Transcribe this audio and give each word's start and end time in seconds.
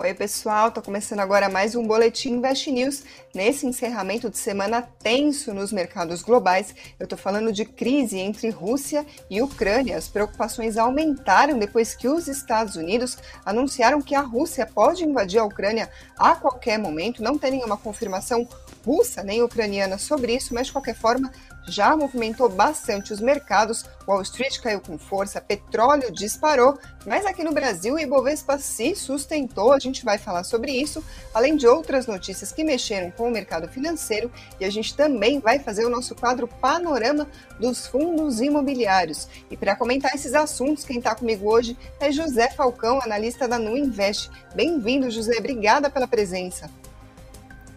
Oi, 0.00 0.14
pessoal, 0.14 0.70
tá 0.70 0.80
começando 0.80 1.18
agora 1.18 1.48
mais 1.48 1.74
um 1.74 1.84
Boletim 1.84 2.34
Invest 2.34 2.70
News. 2.70 3.02
Nesse 3.34 3.66
encerramento 3.66 4.30
de 4.30 4.38
semana 4.38 4.80
tenso 4.80 5.52
nos 5.52 5.72
mercados 5.72 6.22
globais, 6.22 6.72
eu 7.00 7.06
tô 7.08 7.16
falando 7.16 7.52
de 7.52 7.64
crise 7.64 8.16
entre 8.16 8.48
Rússia 8.48 9.04
e 9.28 9.42
Ucrânia. 9.42 9.96
As 9.96 10.06
preocupações 10.06 10.76
aumentaram 10.76 11.58
depois 11.58 11.96
que 11.96 12.06
os 12.06 12.28
Estados 12.28 12.76
Unidos 12.76 13.18
anunciaram 13.44 14.00
que 14.00 14.14
a 14.14 14.20
Rússia 14.20 14.64
pode 14.72 15.02
invadir 15.02 15.40
a 15.40 15.44
Ucrânia 15.44 15.90
a 16.16 16.36
qualquer 16.36 16.78
momento. 16.78 17.20
Não 17.20 17.36
tem 17.36 17.50
nenhuma 17.50 17.76
confirmação 17.76 18.46
russa 18.86 19.24
nem 19.24 19.42
ucraniana 19.42 19.98
sobre 19.98 20.32
isso, 20.32 20.54
mas 20.54 20.68
de 20.68 20.72
qualquer 20.74 20.94
forma 20.94 21.32
já 21.68 21.96
movimentou 21.96 22.48
bastante 22.48 23.12
os 23.12 23.20
mercados. 23.20 23.84
Wall 24.06 24.22
Street 24.22 24.58
caiu 24.60 24.80
com 24.80 24.98
força, 24.98 25.40
petróleo 25.40 26.10
disparou, 26.10 26.78
mas 27.06 27.26
aqui 27.26 27.44
no 27.44 27.52
Brasil 27.52 27.94
o 27.94 27.98
Ibovespa 27.98 28.58
se 28.58 28.94
sustentou. 28.94 29.72
A 29.72 29.78
gente 29.78 30.04
vai 30.04 30.18
falar 30.18 30.44
sobre 30.44 30.72
isso, 30.72 31.04
além 31.32 31.56
de 31.56 31.66
outras 31.66 32.06
notícias 32.06 32.50
que 32.50 32.64
mexeram 32.64 33.10
com 33.10 33.28
o 33.28 33.30
mercado 33.30 33.68
financeiro, 33.68 34.30
e 34.58 34.64
a 34.64 34.70
gente 34.70 34.96
também 34.96 35.38
vai 35.38 35.58
fazer 35.58 35.84
o 35.84 35.90
nosso 35.90 36.14
quadro 36.14 36.48
Panorama 36.48 37.26
dos 37.60 37.86
Fundos 37.86 38.40
Imobiliários. 38.40 39.28
E 39.50 39.56
para 39.56 39.76
comentar 39.76 40.14
esses 40.14 40.34
assuntos, 40.34 40.84
quem 40.84 40.98
está 40.98 41.14
comigo 41.14 41.50
hoje 41.50 41.76
é 42.00 42.10
José 42.10 42.50
Falcão, 42.50 43.00
analista 43.02 43.46
da 43.46 43.58
Nu 43.58 43.76
Invest. 43.76 44.30
Bem-vindo, 44.54 45.10
José. 45.10 45.36
Obrigada 45.38 45.90
pela 45.90 46.08
presença. 46.08 46.70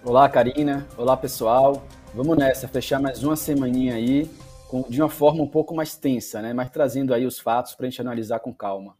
Olá, 0.03 0.28
Karina. 0.28 0.88
Olá, 0.98 1.16
pessoal. 1.16 1.84
Vamos 2.14 2.38
nessa, 2.38 2.68
fechar 2.68 3.02
mais 3.02 3.24
uma 3.24 3.38
semaninha 3.38 3.96
aí 3.96 4.30
com, 4.68 4.82
de 4.82 5.02
uma 5.02 5.10
forma 5.10 5.42
um 5.42 5.48
pouco 5.48 5.74
mais 5.74 5.96
tensa, 5.96 6.42
né? 6.42 6.52
Mas 6.52 6.70
trazendo 6.70 7.14
aí 7.14 7.26
os 7.26 7.40
fatos 7.40 7.74
para 7.74 7.88
a 7.88 7.90
gente 7.90 8.02
analisar 8.02 8.42
com 8.42 8.54
calma. 8.54 8.98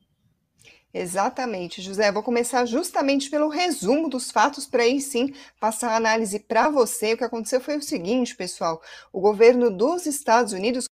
Exatamente, 0.94 1.82
José. 1.82 2.10
Vou 2.10 2.24
começar 2.24 2.66
justamente 2.66 3.30
pelo 3.30 3.50
resumo 3.50 4.10
dos 4.10 4.32
fatos 4.32 4.66
para 4.66 4.84
aí 4.84 5.02
sim 5.02 5.34
passar 5.60 5.92
a 5.92 5.98
análise 5.98 6.40
para 6.40 6.70
você. 6.70 7.14
O 7.14 7.18
que 7.18 7.24
aconteceu 7.26 7.60
foi 7.60 7.76
o 7.76 7.82
seguinte, 7.82 8.34
pessoal: 8.34 8.82
o 9.12 9.20
governo 9.20 9.70
dos 9.70 10.06
Estados 10.06 10.54
Unidos 10.54 10.86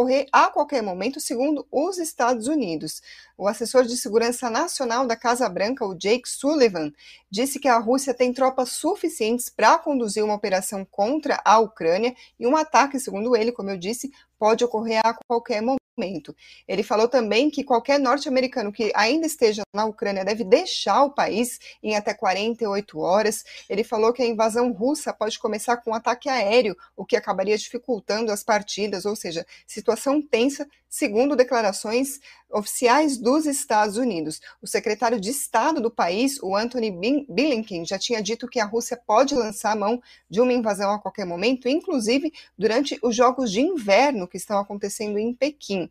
ocorrer 0.00 0.28
a 0.32 0.48
qualquer 0.48 0.80
momento, 0.80 1.18
segundo 1.18 1.66
os 1.72 1.98
Estados 1.98 2.46
Unidos. 2.46 3.02
O 3.36 3.48
assessor 3.48 3.84
de 3.84 3.96
segurança 3.96 4.48
nacional 4.48 5.04
da 5.04 5.16
Casa 5.16 5.48
Branca, 5.48 5.84
o 5.84 5.94
Jake 5.94 6.28
Sullivan, 6.28 6.92
disse 7.28 7.58
que 7.58 7.66
a 7.66 7.78
Rússia 7.78 8.14
tem 8.14 8.32
tropas 8.32 8.68
suficientes 8.68 9.50
para 9.50 9.76
conduzir 9.76 10.24
uma 10.24 10.34
operação 10.34 10.84
contra 10.84 11.40
a 11.44 11.58
Ucrânia 11.58 12.14
e 12.38 12.46
um 12.46 12.56
ataque, 12.56 13.00
segundo 13.00 13.34
ele, 13.34 13.50
como 13.50 13.70
eu 13.70 13.76
disse, 13.76 14.12
pode 14.38 14.64
ocorrer 14.64 15.00
a 15.04 15.14
qualquer 15.26 15.60
momento 15.60 15.87
momento. 15.98 16.34
Ele 16.66 16.82
falou 16.82 17.08
também 17.08 17.50
que 17.50 17.64
qualquer 17.64 17.98
norte-americano 17.98 18.72
que 18.72 18.92
ainda 18.94 19.26
esteja 19.26 19.62
na 19.74 19.84
Ucrânia 19.84 20.24
deve 20.24 20.44
deixar 20.44 21.02
o 21.02 21.10
país 21.10 21.58
em 21.82 21.96
até 21.96 22.14
48 22.14 22.98
horas. 22.98 23.44
Ele 23.68 23.82
falou 23.82 24.12
que 24.12 24.22
a 24.22 24.26
invasão 24.26 24.72
russa 24.72 25.12
pode 25.12 25.38
começar 25.38 25.76
com 25.78 25.90
um 25.90 25.94
ataque 25.94 26.28
aéreo, 26.28 26.76
o 26.96 27.04
que 27.04 27.16
acabaria 27.16 27.58
dificultando 27.58 28.30
as 28.30 28.44
partidas, 28.44 29.04
ou 29.04 29.16
seja, 29.16 29.44
situação 29.66 30.22
tensa, 30.22 30.68
segundo 30.88 31.36
declarações 31.36 32.20
oficiais 32.50 33.18
dos 33.18 33.46
Estados 33.46 33.96
Unidos. 33.96 34.40
O 34.62 34.66
secretário 34.66 35.20
de 35.20 35.30
Estado 35.30 35.80
do 35.80 35.90
país, 35.90 36.38
o 36.42 36.56
Anthony 36.56 36.90
Blinken, 37.28 37.84
já 37.84 37.98
tinha 37.98 38.22
dito 38.22 38.48
que 38.48 38.58
a 38.58 38.64
Rússia 38.64 38.96
pode 38.96 39.34
lançar 39.34 39.72
a 39.72 39.76
mão 39.76 40.02
de 40.30 40.40
uma 40.40 40.52
invasão 40.52 40.92
a 40.92 40.98
qualquer 40.98 41.26
momento, 41.26 41.68
inclusive 41.68 42.32
durante 42.56 42.98
os 43.02 43.14
Jogos 43.14 43.52
de 43.52 43.60
Inverno 43.60 44.26
que 44.26 44.36
estão 44.36 44.58
acontecendo 44.58 45.18
em 45.18 45.34
Pequim. 45.34 45.90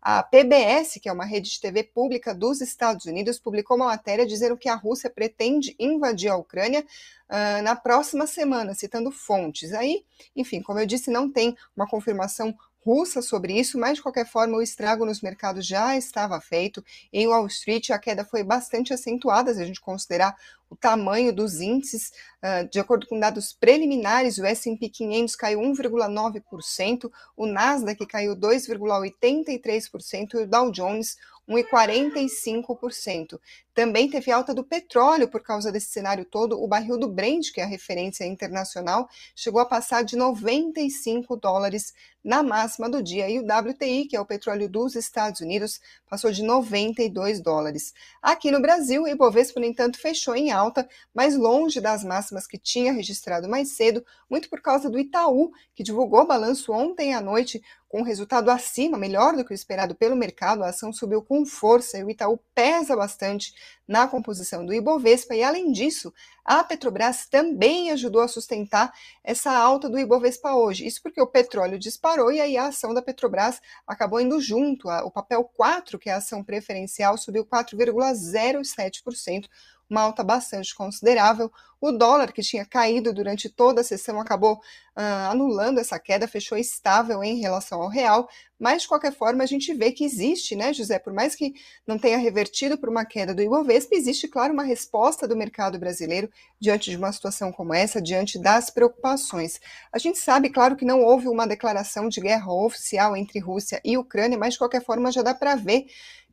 A 0.00 0.22
PBS, 0.22 1.00
que 1.02 1.08
é 1.08 1.12
uma 1.12 1.24
rede 1.24 1.50
de 1.50 1.60
TV 1.60 1.82
pública 1.82 2.34
dos 2.34 2.60
Estados 2.60 3.04
Unidos, 3.04 3.38
publicou 3.38 3.76
uma 3.76 3.86
matéria 3.86 4.24
dizendo 4.24 4.56
que 4.56 4.68
a 4.68 4.74
Rússia 4.74 5.10
pretende 5.10 5.74
invadir 5.78 6.30
a 6.30 6.36
Ucrânia 6.36 6.84
uh, 7.28 7.62
na 7.62 7.74
próxima 7.74 8.26
semana, 8.26 8.74
citando 8.74 9.10
fontes. 9.10 9.72
Aí, 9.72 10.04
enfim, 10.36 10.62
como 10.62 10.78
eu 10.78 10.86
disse, 10.86 11.10
não 11.10 11.28
tem 11.28 11.56
uma 11.76 11.86
confirmação 11.86 12.56
russa 12.88 13.20
sobre 13.20 13.52
isso, 13.52 13.78
mas 13.78 13.96
de 13.96 14.02
qualquer 14.02 14.26
forma 14.26 14.56
o 14.56 14.62
estrago 14.62 15.04
nos 15.04 15.20
mercados 15.20 15.66
já 15.66 15.94
estava 15.94 16.40
feito. 16.40 16.82
Em 17.12 17.26
Wall 17.26 17.46
Street 17.48 17.90
a 17.90 17.98
queda 17.98 18.24
foi 18.24 18.42
bastante 18.42 18.94
acentuada, 18.94 19.52
se 19.52 19.60
a 19.60 19.66
gente 19.66 19.78
considerar 19.78 20.34
o 20.70 20.76
tamanho 20.76 21.30
dos 21.30 21.60
índices. 21.60 22.10
Uh, 22.42 22.66
de 22.70 22.80
acordo 22.80 23.06
com 23.06 23.20
dados 23.20 23.52
preliminares, 23.52 24.38
o 24.38 24.46
S&P 24.46 24.88
500 24.88 25.36
caiu 25.36 25.60
1,9%, 25.60 27.10
o 27.36 27.44
Nasdaq 27.44 28.06
caiu 28.06 28.34
2,83% 28.34 30.32
e 30.32 30.44
o 30.44 30.46
Dow 30.46 30.72
Jones 30.72 31.18
1,45%. 31.48 33.40
Também 33.78 34.10
teve 34.10 34.30
alta 34.32 34.52
do 34.52 34.64
petróleo 34.64 35.28
por 35.28 35.40
causa 35.40 35.70
desse 35.70 35.86
cenário 35.86 36.24
todo. 36.24 36.60
O 36.60 36.66
barril 36.66 36.98
do 36.98 37.08
Brent, 37.08 37.52
que 37.52 37.60
é 37.60 37.64
a 37.64 37.66
referência 37.66 38.24
internacional, 38.24 39.08
chegou 39.36 39.60
a 39.60 39.66
passar 39.66 40.02
de 40.02 40.16
95 40.16 41.36
dólares 41.36 41.94
na 42.24 42.42
máxima 42.42 42.90
do 42.90 43.02
dia. 43.02 43.30
E 43.30 43.38
o 43.38 43.44
WTI, 43.44 44.06
que 44.06 44.16
é 44.16 44.20
o 44.20 44.26
petróleo 44.26 44.68
dos 44.68 44.96
Estados 44.96 45.40
Unidos, 45.40 45.80
passou 46.10 46.30
de 46.32 46.42
92 46.42 47.40
dólares. 47.40 47.94
Aqui 48.20 48.50
no 48.50 48.60
Brasil, 48.60 49.04
o 49.04 49.08
Ibovespa, 49.08 49.60
no 49.60 49.66
entanto, 49.66 49.98
fechou 49.98 50.34
em 50.34 50.50
alta, 50.50 50.88
mas 51.14 51.36
longe 51.36 51.80
das 51.80 52.02
máximas 52.02 52.46
que 52.46 52.58
tinha 52.58 52.92
registrado 52.92 53.48
mais 53.48 53.76
cedo, 53.76 54.04
muito 54.28 54.50
por 54.50 54.60
causa 54.60 54.90
do 54.90 54.98
Itaú, 54.98 55.52
que 55.74 55.84
divulgou 55.84 56.26
balanço 56.26 56.72
ontem 56.72 57.14
à 57.14 57.20
noite 57.20 57.62
com 57.88 58.02
resultado 58.02 58.50
acima, 58.50 58.98
melhor 58.98 59.34
do 59.34 59.44
que 59.44 59.52
o 59.52 59.54
esperado 59.54 59.94
pelo 59.94 60.14
mercado, 60.14 60.62
a 60.62 60.68
ação 60.68 60.92
subiu 60.92 61.22
com 61.22 61.46
força 61.46 61.96
e 61.96 62.04
o 62.04 62.10
Itaú 62.10 62.38
pesa 62.54 62.94
bastante 62.94 63.54
na 63.86 64.06
composição 64.06 64.66
do 64.66 64.74
Ibovespa 64.74 65.34
e, 65.34 65.42
além 65.42 65.72
disso, 65.72 66.12
a 66.44 66.62
Petrobras 66.62 67.26
também 67.26 67.90
ajudou 67.90 68.20
a 68.20 68.28
sustentar 68.28 68.92
essa 69.24 69.50
alta 69.50 69.88
do 69.88 69.98
Ibovespa 69.98 70.52
hoje. 70.52 70.86
Isso 70.86 71.02
porque 71.02 71.20
o 71.20 71.26
petróleo 71.26 71.78
disparou 71.78 72.30
e 72.30 72.40
aí 72.40 72.58
a 72.58 72.66
ação 72.66 72.92
da 72.92 73.00
Petrobras 73.00 73.58
acabou 73.86 74.20
indo 74.20 74.38
junto. 74.38 74.88
O 74.88 75.10
papel 75.10 75.42
4, 75.44 75.98
que 75.98 76.10
é 76.10 76.12
a 76.12 76.18
ação 76.18 76.44
preferencial, 76.44 77.16
subiu 77.16 77.46
4,07%, 77.46 79.48
uma 79.88 80.02
alta 80.02 80.22
bastante 80.22 80.74
considerável. 80.74 81.50
O 81.80 81.92
dólar, 81.92 82.32
que 82.32 82.42
tinha 82.42 82.66
caído 82.66 83.12
durante 83.12 83.48
toda 83.48 83.82
a 83.82 83.84
sessão, 83.84 84.20
acabou 84.20 84.54
uh, 84.54 85.30
anulando 85.30 85.78
essa 85.78 85.96
queda, 85.98 86.26
fechou 86.26 86.58
estável 86.58 87.22
em 87.22 87.38
relação 87.38 87.80
ao 87.80 87.88
real, 87.88 88.28
mas 88.58 88.82
de 88.82 88.88
qualquer 88.88 89.12
forma 89.12 89.44
a 89.44 89.46
gente 89.46 89.72
vê 89.72 89.92
que 89.92 90.04
existe, 90.04 90.56
né, 90.56 90.72
José? 90.72 90.98
Por 90.98 91.12
mais 91.12 91.36
que 91.36 91.54
não 91.86 91.96
tenha 91.96 92.18
revertido 92.18 92.76
por 92.76 92.88
uma 92.88 93.04
queda 93.04 93.32
do 93.32 93.40
Ibovespa, 93.40 93.94
existe, 93.94 94.26
claro, 94.26 94.52
uma 94.52 94.64
resposta 94.64 95.28
do 95.28 95.36
mercado 95.36 95.78
brasileiro 95.78 96.28
diante 96.58 96.90
de 96.90 96.96
uma 96.96 97.12
situação 97.12 97.52
como 97.52 97.72
essa, 97.72 98.02
diante 98.02 98.40
das 98.40 98.70
preocupações. 98.70 99.60
A 99.92 99.98
gente 99.98 100.18
sabe, 100.18 100.50
claro, 100.50 100.74
que 100.74 100.84
não 100.84 101.04
houve 101.04 101.28
uma 101.28 101.46
declaração 101.46 102.08
de 102.08 102.20
guerra 102.20 102.52
oficial 102.52 103.16
entre 103.16 103.38
Rússia 103.38 103.80
e 103.84 103.96
Ucrânia, 103.96 104.36
mas 104.36 104.54
de 104.54 104.58
qualquer 104.58 104.84
forma 104.84 105.12
já 105.12 105.22
dá 105.22 105.32
para 105.32 105.54
ver 105.54 105.86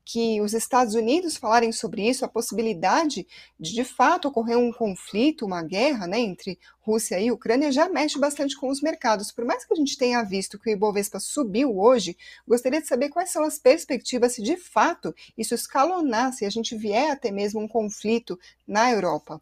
que 0.06 0.40
os 0.40 0.54
Estados 0.54 0.94
Unidos 0.94 1.36
falarem 1.36 1.72
sobre 1.72 2.08
isso, 2.08 2.24
a 2.24 2.30
possibilidade 2.30 3.28
de 3.60 3.74
de 3.74 3.84
fato 3.84 4.28
ocorrer 4.28 4.58
um 4.58 4.72
conflito, 4.72 5.46
uma 5.46 5.64
guerra 5.64 6.06
né, 6.06 6.20
entre 6.20 6.60
Rússia 6.80 7.20
e 7.20 7.32
Ucrânia, 7.32 7.72
já 7.72 7.90
mexe 7.90 8.20
bastante 8.20 8.56
com 8.56 8.70
os 8.70 8.82
mercados. 8.82 9.32
Por 9.32 9.44
mais 9.44 9.66
que 9.66 9.74
a 9.74 9.76
gente 9.76 9.98
tenha 9.98 10.22
visto 10.24 10.60
que 10.60 10.70
o 10.70 10.72
Ibovespa 10.72 11.20
subiu 11.20 11.76
hoje, 11.78 12.16
gostaria 12.48 12.80
de 12.80 12.88
saber 12.88 13.10
quais 13.10 13.32
são 13.32 13.44
as 13.44 13.58
perspectivas 13.58 14.34
se 14.34 14.44
de 14.44 14.56
fato 14.56 15.14
isso 15.36 15.56
escalonar, 15.56 16.32
se 16.32 16.46
a 16.46 16.50
gente 16.50 16.78
vier 16.78 17.12
a 17.12 17.16
ter 17.16 17.32
mesmo 17.32 17.60
um 17.60 17.68
conflito 17.68 18.40
na 18.68 18.92
Europa. 18.92 19.42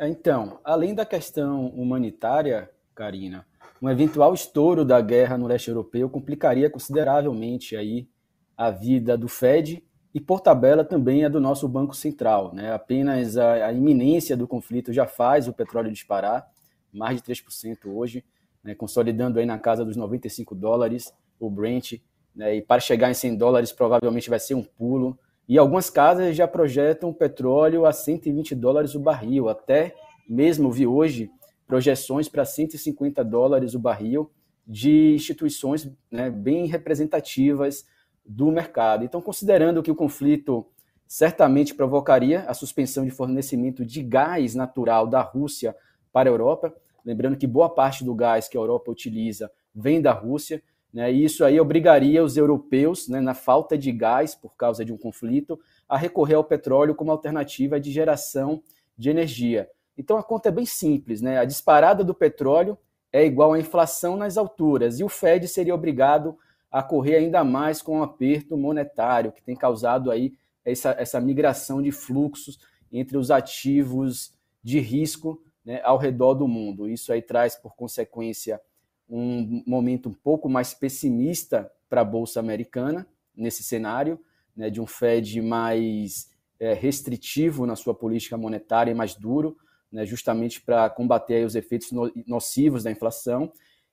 Então, 0.00 0.60
além 0.64 0.94
da 0.94 1.06
questão 1.06 1.68
humanitária, 1.68 2.68
Karina, 2.92 3.46
um 3.82 3.90
eventual 3.90 4.32
estouro 4.32 4.84
da 4.84 5.00
guerra 5.00 5.36
no 5.36 5.48
leste 5.48 5.68
europeu 5.68 6.08
complicaria 6.08 6.70
consideravelmente 6.70 7.74
aí 7.74 8.08
a 8.56 8.70
vida 8.70 9.18
do 9.18 9.26
Fed 9.26 9.82
e, 10.14 10.20
por 10.20 10.40
tabela, 10.40 10.84
também 10.84 11.24
a 11.24 11.28
do 11.28 11.40
nosso 11.40 11.66
Banco 11.66 11.92
Central. 11.92 12.54
Né? 12.54 12.72
Apenas 12.72 13.36
a, 13.36 13.66
a 13.66 13.72
iminência 13.72 14.36
do 14.36 14.46
conflito 14.46 14.92
já 14.92 15.04
faz 15.04 15.48
o 15.48 15.52
petróleo 15.52 15.90
disparar, 15.90 16.46
mais 16.92 17.20
de 17.20 17.22
3% 17.24 17.86
hoje, 17.86 18.24
né? 18.62 18.72
consolidando 18.72 19.40
aí 19.40 19.46
na 19.46 19.58
casa 19.58 19.84
dos 19.84 19.96
95 19.96 20.54
dólares 20.54 21.12
o 21.40 21.50
Brent, 21.50 21.94
né? 22.36 22.54
e 22.54 22.62
para 22.62 22.80
chegar 22.80 23.10
em 23.10 23.14
100 23.14 23.36
dólares 23.36 23.72
provavelmente 23.72 24.30
vai 24.30 24.38
ser 24.38 24.54
um 24.54 24.62
pulo. 24.62 25.18
E 25.48 25.58
algumas 25.58 25.90
casas 25.90 26.36
já 26.36 26.46
projetam 26.46 27.08
o 27.08 27.14
petróleo 27.14 27.84
a 27.84 27.92
120 27.92 28.54
dólares 28.54 28.94
o 28.94 29.00
barril, 29.00 29.48
até 29.48 29.92
mesmo 30.28 30.70
vi 30.70 30.86
hoje 30.86 31.32
projeções 31.72 32.28
para 32.28 32.44
150 32.44 33.24
dólares 33.24 33.74
o 33.74 33.78
barril 33.78 34.30
de 34.66 35.14
instituições 35.14 35.90
né, 36.10 36.28
bem 36.28 36.66
representativas 36.66 37.86
do 38.26 38.52
mercado. 38.52 39.06
Então, 39.06 39.22
considerando 39.22 39.82
que 39.82 39.90
o 39.90 39.94
conflito 39.94 40.66
certamente 41.08 41.74
provocaria 41.74 42.40
a 42.40 42.52
suspensão 42.52 43.06
de 43.06 43.10
fornecimento 43.10 43.86
de 43.86 44.02
gás 44.02 44.54
natural 44.54 45.06
da 45.06 45.22
Rússia 45.22 45.74
para 46.12 46.28
a 46.28 46.32
Europa, 46.32 46.76
lembrando 47.06 47.38
que 47.38 47.46
boa 47.46 47.70
parte 47.70 48.04
do 48.04 48.14
gás 48.14 48.48
que 48.48 48.58
a 48.58 48.60
Europa 48.60 48.90
utiliza 48.90 49.50
vem 49.74 50.02
da 50.02 50.12
Rússia, 50.12 50.62
Né, 50.92 51.10
e 51.10 51.24
isso 51.24 51.42
aí 51.42 51.58
obrigaria 51.58 52.22
os 52.22 52.36
europeus, 52.36 53.08
né, 53.08 53.18
na 53.18 53.32
falta 53.32 53.78
de 53.78 53.90
gás 53.90 54.34
por 54.34 54.54
causa 54.56 54.84
de 54.84 54.92
um 54.92 54.98
conflito, 54.98 55.58
a 55.88 55.96
recorrer 55.96 56.34
ao 56.34 56.44
petróleo 56.44 56.94
como 56.94 57.10
alternativa 57.10 57.80
de 57.80 57.90
geração 57.90 58.62
de 58.94 59.08
energia. 59.08 59.70
Então 59.96 60.16
a 60.16 60.22
conta 60.22 60.48
é 60.48 60.52
bem 60.52 60.66
simples, 60.66 61.20
né? 61.20 61.38
A 61.38 61.44
disparada 61.44 62.02
do 62.02 62.14
petróleo 62.14 62.78
é 63.12 63.24
igual 63.24 63.52
à 63.52 63.58
inflação 63.58 64.16
nas 64.16 64.36
alturas 64.36 64.98
e 64.98 65.04
o 65.04 65.08
Fed 65.08 65.46
seria 65.46 65.74
obrigado 65.74 66.36
a 66.70 66.82
correr 66.82 67.16
ainda 67.16 67.44
mais 67.44 67.82
com 67.82 67.96
o 67.96 67.98
um 68.00 68.02
aperto 68.02 68.56
monetário 68.56 69.32
que 69.32 69.42
tem 69.42 69.54
causado 69.54 70.10
aí 70.10 70.32
essa, 70.64 70.90
essa 70.98 71.20
migração 71.20 71.82
de 71.82 71.92
fluxos 71.92 72.58
entre 72.90 73.18
os 73.18 73.30
ativos 73.30 74.32
de 74.62 74.78
risco 74.78 75.42
né, 75.64 75.80
ao 75.82 75.98
redor 75.98 76.34
do 76.34 76.48
mundo. 76.48 76.88
Isso 76.88 77.12
aí 77.12 77.20
traz, 77.20 77.56
por 77.56 77.74
consequência, 77.74 78.60
um 79.08 79.62
momento 79.66 80.08
um 80.08 80.14
pouco 80.14 80.48
mais 80.48 80.72
pessimista 80.72 81.70
para 81.88 82.00
a 82.00 82.04
Bolsa 82.04 82.40
Americana 82.40 83.06
nesse 83.36 83.62
cenário, 83.62 84.18
né, 84.56 84.70
de 84.70 84.80
um 84.80 84.86
Fed 84.86 85.40
mais 85.42 86.30
é, 86.58 86.72
restritivo 86.72 87.66
na 87.66 87.76
sua 87.76 87.94
política 87.94 88.36
monetária 88.36 88.90
e 88.90 88.94
mais 88.94 89.14
duro, 89.14 89.56
né, 89.92 90.06
justamente 90.06 90.60
para 90.60 90.88
combater 90.88 91.44
os 91.44 91.54
efeitos 91.54 91.90
nocivos 92.26 92.82
da 92.82 92.90
inflação. 92.90 93.52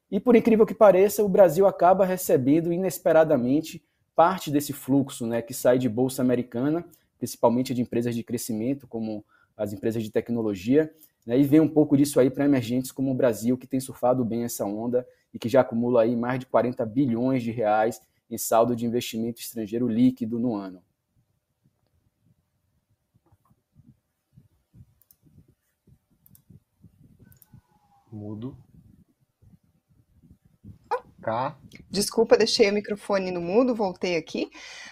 E 0.10 0.19
por 0.19 0.36
incrível 0.36 0.66
que 0.66 0.74
pareça, 0.74 1.24
o 1.24 1.30
Brasil 1.30 1.68
acaba 1.68 2.06
recebendo 2.06 2.72
inesperadamente 2.72 3.84
parte 4.16 4.50
desse 4.50 4.74
fluxo 4.74 5.28
né, 5.28 5.42
que 5.42 5.54
sai 5.54 5.78
de 5.78 5.88
bolsa 5.88 6.22
americana, 6.22 6.86
principalmente 7.18 7.74
de 7.74 7.81
empresas 7.81 8.16
de 8.16 8.24
crescimento, 8.24 8.88
como 8.88 9.24
as 9.56 9.74
empresas 9.74 10.01
de 10.01 10.10
tecnologia, 10.10 10.92
né, 11.25 11.38
e 11.38 11.44
vem 11.44 11.60
um 11.60 11.68
pouco 11.68 11.98
disso 11.98 12.19
aí 12.19 12.30
para 12.30 12.45
emergentes 12.45 12.92
como 12.92 13.12
o 13.12 13.13
Brasil, 13.13 13.57
que 13.57 13.68
tem 13.68 13.80
surfado 13.80 14.24
bem 14.24 14.44
essa 14.44 14.66
onda 14.66 15.06
e 15.34 15.38
que 15.38 15.50
já 15.50 15.62
acumula 15.62 16.04
aí 16.04 16.16
mais 16.16 16.40
de 16.40 16.45
40 16.45 16.86
bilhões 16.86 17.44
de 17.44 17.52
reais 17.52 18.02
em 18.30 18.38
saldo 18.38 18.75
de 18.75 18.86
investimento 18.86 19.40
estrangeiro 19.40 19.88
líquido 19.88 20.40
no 20.40 20.56
ano. 20.56 20.81
Mudo. 28.11 28.56
Cá. 31.21 31.56
Desculpa, 31.91 32.38
deixei 32.38 32.69
o 32.69 32.74
microfone 32.74 33.31
no 33.31 33.41
mudo, 33.41 33.74
voltei 33.74 34.15
aqui. 34.15 34.51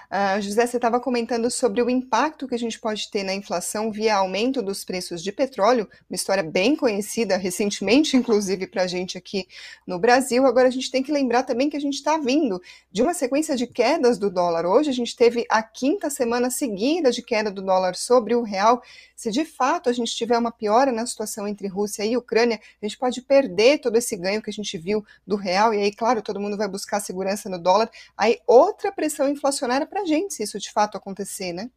Uh, 0.09 0.41
José, 0.41 0.65
você 0.65 0.77
estava 0.77 0.99
comentando 0.99 1.51
sobre 1.51 1.81
o 1.81 1.89
impacto 1.89 2.47
que 2.47 2.55
a 2.55 2.57
gente 2.57 2.79
pode 2.79 3.11
ter 3.11 3.23
na 3.23 3.35
inflação 3.35 3.91
via 3.91 4.15
aumento 4.15 4.63
dos 4.63 4.83
preços 4.83 5.21
de 5.21 5.31
petróleo, 5.31 5.87
uma 6.09 6.15
história 6.15 6.41
bem 6.41 6.75
conhecida 6.75 7.37
recentemente, 7.37 8.15
inclusive 8.17 8.65
para 8.65 8.83
a 8.83 8.87
gente 8.87 9.15
aqui 9.15 9.47
no 9.85 9.99
Brasil. 9.99 10.47
Agora 10.47 10.69
a 10.69 10.71
gente 10.71 10.89
tem 10.89 11.03
que 11.03 11.11
lembrar 11.11 11.43
também 11.43 11.69
que 11.69 11.77
a 11.77 11.79
gente 11.79 11.95
está 11.95 12.17
vindo 12.17 12.59
de 12.91 13.03
uma 13.03 13.13
sequência 13.13 13.55
de 13.55 13.67
quedas 13.67 14.17
do 14.17 14.31
dólar. 14.31 14.65
Hoje 14.65 14.89
a 14.89 14.93
gente 14.93 15.15
teve 15.15 15.45
a 15.49 15.61
quinta 15.61 16.09
semana 16.09 16.49
seguida 16.49 17.11
de 17.11 17.21
queda 17.21 17.51
do 17.51 17.61
dólar 17.61 17.95
sobre 17.95 18.33
o 18.33 18.41
real. 18.41 18.81
Se 19.13 19.29
de 19.29 19.43
fato 19.43 19.89
a 19.89 19.93
gente 19.93 20.15
tiver 20.15 20.37
uma 20.37 20.51
piora 20.51 20.91
na 20.91 21.05
situação 21.05 21.47
entre 21.47 21.67
Rússia 21.67 22.05
e 22.05 22.15
Ucrânia, 22.15 22.61
a 22.81 22.85
gente 22.85 22.97
pode 22.97 23.21
perder 23.21 23.79
todo 23.79 23.97
esse 23.97 24.15
ganho 24.15 24.41
que 24.41 24.49
a 24.49 24.53
gente 24.53 24.77
viu 24.77 25.05
do 25.25 25.35
real, 25.35 25.73
e 25.73 25.81
aí, 25.81 25.91
claro, 25.91 26.21
todo 26.21 26.39
mundo 26.39 26.55
vai 26.55 26.67
buscar 26.67 26.86
segurança 26.99 27.49
no 27.49 27.61
dólar. 27.61 27.89
Aí 28.15 28.39
outra 28.47 28.91
pressão 28.91 29.29
inflacionária 29.29 29.85
para 29.85 30.01
a 30.01 30.05
gente, 30.05 30.33
se 30.33 30.43
isso 30.43 30.59
de 30.59 30.71
fato 30.71 30.97
acontecer, 30.97 31.53
né? 31.53 31.69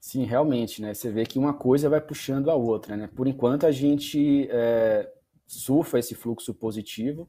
Sim, 0.00 0.24
realmente, 0.24 0.80
né? 0.80 0.94
Você 0.94 1.10
vê 1.10 1.26
que 1.26 1.38
uma 1.38 1.52
coisa 1.52 1.88
vai 1.88 2.00
puxando 2.00 2.50
a 2.50 2.54
outra, 2.54 2.96
né? 2.96 3.08
Por 3.14 3.26
enquanto 3.26 3.66
a 3.66 3.70
gente 3.70 4.48
é, 4.50 5.10
surfa 5.46 5.98
esse 5.98 6.14
fluxo 6.14 6.54
positivo. 6.54 7.28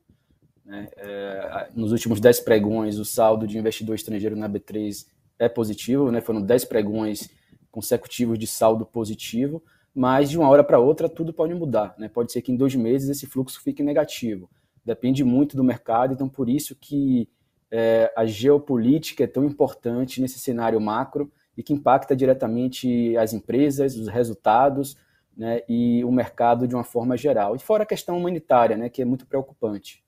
Né? 0.64 0.88
É, 0.98 1.70
nos 1.74 1.92
últimos 1.92 2.20
10 2.20 2.42
pregões, 2.42 3.00
o 3.00 3.06
saldo 3.06 3.48
de 3.48 3.58
investidor 3.58 3.96
estrangeiro 3.96 4.36
na 4.36 4.48
B3 4.48 5.08
é 5.40 5.50
positivo, 5.50 6.12
né? 6.12 6.22
Foram 6.22 6.42
10 6.42 6.66
pregões 6.66 7.30
consecutivos 7.72 8.38
de 8.38 8.46
saldo 8.46 8.86
positivo, 8.86 9.64
mas 9.94 10.30
de 10.30 10.38
uma 10.38 10.48
hora 10.48 10.64
para 10.64 10.80
outra 10.80 11.10
tudo 11.10 11.34
pode 11.34 11.54
mudar, 11.54 11.96
né? 11.98 12.08
Pode 12.08 12.32
ser 12.32 12.42
que 12.42 12.52
em 12.52 12.56
dois 12.56 12.76
meses 12.76 13.10
esse 13.10 13.26
fluxo 13.26 13.62
fique 13.62 13.82
negativo. 13.82 14.50
Depende 14.90 15.24
muito 15.24 15.56
do 15.56 15.64
mercado, 15.64 16.16
então 16.16 16.28
por 16.28 16.50
isso 16.50 16.76
que 16.76 17.30
é, 17.70 18.12
a 18.18 18.26
geopolítica 18.26 19.24
é 19.24 19.28
tão 19.28 19.46
importante 19.46 20.20
nesse 20.20 20.40
cenário 20.40 20.82
macro 20.82 21.32
e 21.56 21.62
que 21.62 21.72
impacta 21.72 22.16
diretamente 22.16 23.16
as 23.16 23.32
empresas, 23.32 23.96
os 23.96 24.08
resultados 24.08 24.98
né, 25.38 25.62
e 25.70 26.04
o 26.04 26.12
mercado 26.12 26.68
de 26.68 26.74
uma 26.74 26.84
forma 26.84 27.16
geral. 27.16 27.56
E 27.56 27.60
fora 27.60 27.84
a 27.84 27.86
questão 27.86 28.18
humanitária, 28.18 28.76
né, 28.76 28.90
que 28.90 29.00
é 29.00 29.06
muito 29.06 29.28
preocupante. 29.28 30.04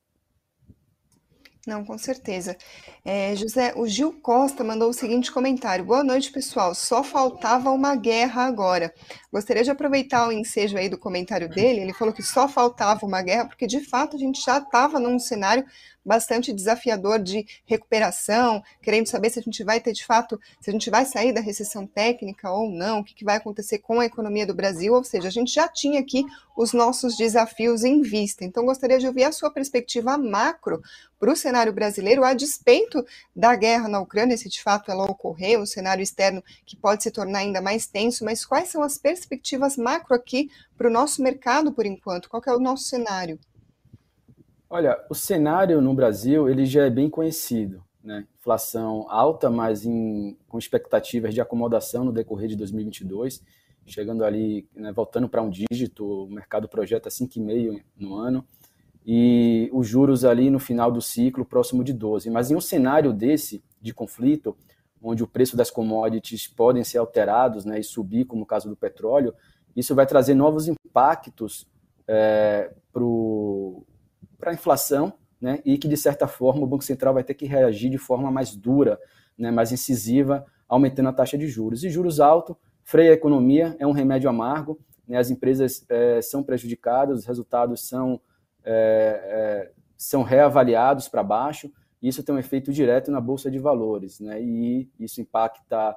Não, 1.65 1.85
com 1.85 1.95
certeza. 1.95 2.57
É, 3.05 3.35
José, 3.35 3.71
o 3.75 3.87
Gil 3.87 4.19
Costa 4.19 4.63
mandou 4.63 4.89
o 4.89 4.93
seguinte 4.93 5.31
comentário: 5.31 5.85
Boa 5.85 6.03
noite, 6.03 6.31
pessoal. 6.31 6.73
Só 6.73 7.03
faltava 7.03 7.69
uma 7.69 7.95
guerra 7.95 8.45
agora. 8.45 8.91
Gostaria 9.31 9.63
de 9.63 9.69
aproveitar 9.69 10.27
o 10.27 10.31
ensejo 10.31 10.75
aí 10.75 10.89
do 10.89 10.97
comentário 10.97 11.47
dele. 11.47 11.81
Ele 11.81 11.93
falou 11.93 12.13
que 12.13 12.23
só 12.23 12.47
faltava 12.47 13.05
uma 13.05 13.21
guerra, 13.21 13.45
porque 13.45 13.67
de 13.67 13.79
fato 13.79 14.15
a 14.15 14.19
gente 14.19 14.41
já 14.43 14.57
estava 14.57 14.99
num 14.99 15.19
cenário 15.19 15.63
bastante 16.05 16.51
desafiador 16.51 17.19
de 17.19 17.45
recuperação, 17.65 18.61
querendo 18.81 19.07
saber 19.07 19.29
se 19.29 19.39
a 19.39 19.41
gente 19.41 19.63
vai 19.63 19.79
ter 19.79 19.93
de 19.93 20.05
fato, 20.05 20.39
se 20.59 20.69
a 20.69 20.73
gente 20.73 20.89
vai 20.89 21.05
sair 21.05 21.33
da 21.33 21.41
recessão 21.41 21.85
técnica 21.85 22.51
ou 22.51 22.69
não, 22.69 22.99
o 22.99 23.03
que, 23.03 23.13
que 23.13 23.25
vai 23.25 23.37
acontecer 23.37 23.79
com 23.79 23.99
a 23.99 24.05
economia 24.05 24.45
do 24.45 24.53
Brasil, 24.53 24.93
ou 24.93 25.03
seja, 25.03 25.27
a 25.27 25.31
gente 25.31 25.53
já 25.53 25.67
tinha 25.67 25.99
aqui 25.99 26.25
os 26.55 26.73
nossos 26.73 27.15
desafios 27.15 27.83
em 27.83 28.01
vista. 28.01 28.43
Então, 28.43 28.65
gostaria 28.65 28.99
de 28.99 29.07
ouvir 29.07 29.23
a 29.23 29.31
sua 29.31 29.51
perspectiva 29.51 30.17
macro 30.17 30.81
para 31.19 31.31
o 31.31 31.35
cenário 31.35 31.71
brasileiro, 31.71 32.23
a 32.23 32.33
despeito 32.33 33.05
da 33.35 33.55
guerra 33.55 33.87
na 33.87 33.99
Ucrânia, 33.99 34.37
se 34.37 34.49
de 34.49 34.61
fato 34.61 34.91
ela 34.91 35.05
ocorrer, 35.05 35.59
um 35.59 35.65
cenário 35.65 36.01
externo 36.01 36.43
que 36.65 36.75
pode 36.75 37.03
se 37.03 37.11
tornar 37.11 37.39
ainda 37.39 37.61
mais 37.61 37.85
tenso, 37.85 38.25
mas 38.25 38.43
quais 38.43 38.69
são 38.69 38.81
as 38.81 38.97
perspectivas 38.97 39.77
macro 39.77 40.15
aqui 40.15 40.49
para 40.75 40.87
o 40.87 40.91
nosso 40.91 41.21
mercado 41.21 41.71
por 41.71 41.85
enquanto? 41.85 42.27
Qual 42.27 42.41
é 42.47 42.51
o 42.55 42.59
nosso 42.59 42.85
cenário? 42.85 43.39
Olha, 44.73 44.97
o 45.09 45.13
cenário 45.13 45.81
no 45.81 45.93
Brasil 45.93 46.47
ele 46.47 46.65
já 46.65 46.85
é 46.85 46.89
bem 46.89 47.09
conhecido. 47.09 47.83
Né? 48.01 48.25
Inflação 48.39 49.05
alta, 49.09 49.49
mas 49.49 49.85
em, 49.85 50.37
com 50.47 50.57
expectativas 50.57 51.33
de 51.33 51.41
acomodação 51.41 52.05
no 52.05 52.11
decorrer 52.13 52.47
de 52.47 52.55
2022, 52.55 53.43
chegando 53.85 54.23
ali, 54.23 54.65
né, 54.73 54.93
voltando 54.93 55.27
para 55.27 55.41
um 55.41 55.49
dígito, 55.49 56.23
o 56.23 56.29
mercado 56.29 56.69
projeta 56.69 57.09
5,5% 57.09 57.83
no 57.97 58.15
ano, 58.15 58.47
e 59.05 59.69
os 59.73 59.85
juros 59.85 60.23
ali 60.23 60.49
no 60.49 60.57
final 60.57 60.89
do 60.89 61.01
ciclo 61.01 61.43
próximo 61.43 61.83
de 61.83 61.93
12%. 61.93 62.31
Mas 62.31 62.49
em 62.49 62.55
um 62.55 62.61
cenário 62.61 63.11
desse, 63.11 63.61
de 63.81 63.93
conflito, 63.93 64.55
onde 65.03 65.21
o 65.21 65.27
preço 65.27 65.57
das 65.57 65.69
commodities 65.69 66.47
podem 66.47 66.85
ser 66.85 66.99
alterados 66.99 67.65
né, 67.65 67.77
e 67.77 67.83
subir, 67.83 68.23
como 68.23 68.43
o 68.43 68.47
caso 68.47 68.69
do 68.69 68.77
petróleo, 68.77 69.33
isso 69.75 69.93
vai 69.93 70.07
trazer 70.07 70.33
novos 70.33 70.69
impactos 70.69 71.67
é, 72.07 72.71
para 72.93 73.03
o 73.03 73.85
para 74.41 74.51
a 74.51 74.53
inflação, 74.53 75.13
né, 75.39 75.61
e 75.63 75.77
que, 75.77 75.87
de 75.87 75.95
certa 75.95 76.27
forma, 76.27 76.63
o 76.63 76.67
Banco 76.67 76.83
Central 76.83 77.13
vai 77.13 77.23
ter 77.23 77.33
que 77.33 77.45
reagir 77.45 77.89
de 77.89 77.97
forma 77.97 78.29
mais 78.29 78.55
dura, 78.55 78.99
né, 79.37 79.49
mais 79.49 79.71
incisiva, 79.71 80.45
aumentando 80.67 81.09
a 81.09 81.13
taxa 81.13 81.37
de 81.37 81.47
juros. 81.47 81.83
E 81.83 81.89
juros 81.89 82.19
altos 82.19 82.55
freia 82.83 83.11
a 83.11 83.13
economia, 83.13 83.75
é 83.79 83.87
um 83.87 83.91
remédio 83.91 84.29
amargo, 84.29 84.79
né, 85.07 85.17
as 85.17 85.29
empresas 85.29 85.85
é, 85.89 86.21
são 86.21 86.43
prejudicadas, 86.43 87.19
os 87.19 87.25
resultados 87.25 87.87
são, 87.87 88.19
é, 88.63 89.21
é, 89.23 89.71
são 89.95 90.23
reavaliados 90.23 91.07
para 91.07 91.23
baixo, 91.23 91.71
e 92.01 92.07
isso 92.07 92.23
tem 92.23 92.33
um 92.33 92.39
efeito 92.39 92.71
direto 92.73 93.11
na 93.11 93.21
Bolsa 93.21 93.49
de 93.49 93.59
Valores, 93.59 94.19
né, 94.19 94.41
e 94.41 94.89
isso 94.99 95.21
impacta 95.21 95.95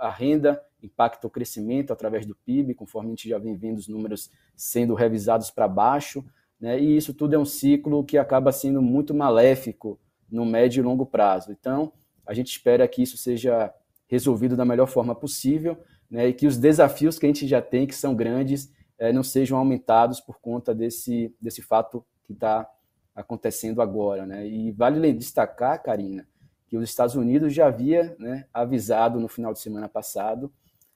a 0.00 0.10
renda, 0.10 0.62
impacta 0.82 1.26
o 1.26 1.30
crescimento 1.30 1.92
através 1.92 2.26
do 2.26 2.34
PIB, 2.34 2.74
conforme 2.74 3.08
a 3.08 3.10
gente 3.10 3.28
já 3.28 3.38
vem 3.38 3.54
vendo 3.56 3.78
os 3.78 3.88
números 3.88 4.30
sendo 4.56 4.94
revisados 4.94 5.50
para 5.50 5.68
baixo, 5.68 6.24
né? 6.64 6.80
e 6.80 6.96
isso 6.96 7.12
tudo 7.12 7.34
é 7.34 7.38
um 7.38 7.44
ciclo 7.44 8.02
que 8.02 8.16
acaba 8.16 8.50
sendo 8.50 8.80
muito 8.80 9.12
maléfico 9.12 10.00
no 10.30 10.46
médio 10.46 10.80
e 10.80 10.82
longo 10.82 11.04
prazo. 11.04 11.52
Então, 11.52 11.92
a 12.26 12.32
gente 12.32 12.46
espera 12.46 12.88
que 12.88 13.02
isso 13.02 13.18
seja 13.18 13.70
resolvido 14.06 14.56
da 14.56 14.64
melhor 14.64 14.86
forma 14.86 15.14
possível 15.14 15.76
né? 16.10 16.28
e 16.28 16.32
que 16.32 16.46
os 16.46 16.56
desafios 16.56 17.18
que 17.18 17.26
a 17.26 17.28
gente 17.28 17.46
já 17.46 17.60
tem, 17.60 17.86
que 17.86 17.94
são 17.94 18.14
grandes, 18.14 18.72
é, 18.98 19.12
não 19.12 19.22
sejam 19.22 19.58
aumentados 19.58 20.22
por 20.22 20.40
conta 20.40 20.74
desse, 20.74 21.36
desse 21.38 21.60
fato 21.60 22.02
que 22.24 22.32
está 22.32 22.66
acontecendo 23.14 23.82
agora. 23.82 24.24
Né? 24.24 24.48
E 24.48 24.72
vale 24.72 25.12
destacar, 25.12 25.82
Karina, 25.82 26.26
que 26.66 26.78
os 26.78 26.84
Estados 26.84 27.14
Unidos 27.14 27.52
já 27.52 27.66
havia 27.66 28.16
né, 28.18 28.46
avisado 28.54 29.20
no 29.20 29.28
final 29.28 29.52
de 29.52 29.60
semana 29.60 29.86
passado 29.86 30.50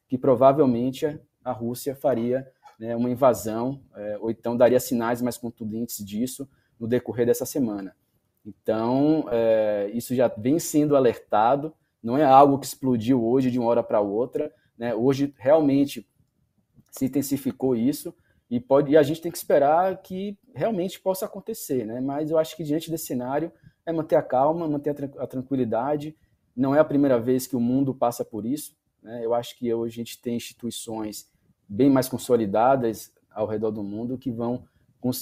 que 0.08 0.16
provavelmente 0.16 1.20
a 1.44 1.52
Rússia 1.52 1.94
faria 1.94 2.50
né, 2.78 2.94
uma 2.94 3.10
invasão, 3.10 3.82
é, 3.94 4.18
ou 4.18 4.30
então 4.30 4.56
daria 4.56 4.78
sinais 4.78 5.20
mais 5.20 5.36
contundentes 5.36 6.04
disso 6.04 6.48
no 6.78 6.86
decorrer 6.86 7.26
dessa 7.26 7.44
semana. 7.44 7.94
Então, 8.46 9.26
é, 9.30 9.90
isso 9.92 10.14
já 10.14 10.28
vem 10.28 10.58
sendo 10.58 10.96
alertado, 10.96 11.74
não 12.02 12.16
é 12.16 12.24
algo 12.24 12.58
que 12.58 12.66
explodiu 12.66 13.24
hoje 13.24 13.50
de 13.50 13.58
uma 13.58 13.68
hora 13.68 13.82
para 13.82 14.00
outra. 14.00 14.52
Né? 14.76 14.94
Hoje, 14.94 15.34
realmente, 15.36 16.08
se 16.90 17.04
intensificou 17.04 17.74
isso, 17.74 18.14
e, 18.50 18.58
pode, 18.58 18.92
e 18.92 18.96
a 18.96 19.02
gente 19.02 19.20
tem 19.20 19.30
que 19.30 19.36
esperar 19.36 20.00
que 20.00 20.38
realmente 20.54 20.98
possa 21.00 21.26
acontecer. 21.26 21.84
Né? 21.84 22.00
Mas 22.00 22.30
eu 22.30 22.38
acho 22.38 22.56
que, 22.56 22.64
diante 22.64 22.90
desse 22.90 23.06
cenário, 23.06 23.52
é 23.84 23.92
manter 23.92 24.16
a 24.16 24.22
calma, 24.22 24.66
manter 24.66 24.94
a 25.18 25.26
tranquilidade. 25.26 26.16
Não 26.56 26.74
é 26.74 26.78
a 26.78 26.84
primeira 26.84 27.18
vez 27.18 27.46
que 27.46 27.56
o 27.56 27.60
mundo 27.60 27.94
passa 27.94 28.24
por 28.24 28.46
isso. 28.46 28.74
Né? 29.02 29.24
Eu 29.24 29.34
acho 29.34 29.58
que 29.58 29.72
hoje 29.72 29.94
a 29.94 30.04
gente 30.04 30.20
tem 30.20 30.36
instituições 30.36 31.28
bem 31.68 31.90
mais 31.90 32.08
consolidadas 32.08 33.12
ao 33.30 33.46
redor 33.46 33.70
do 33.70 33.82
mundo 33.82 34.16
que 34.18 34.30
vão 34.30 34.64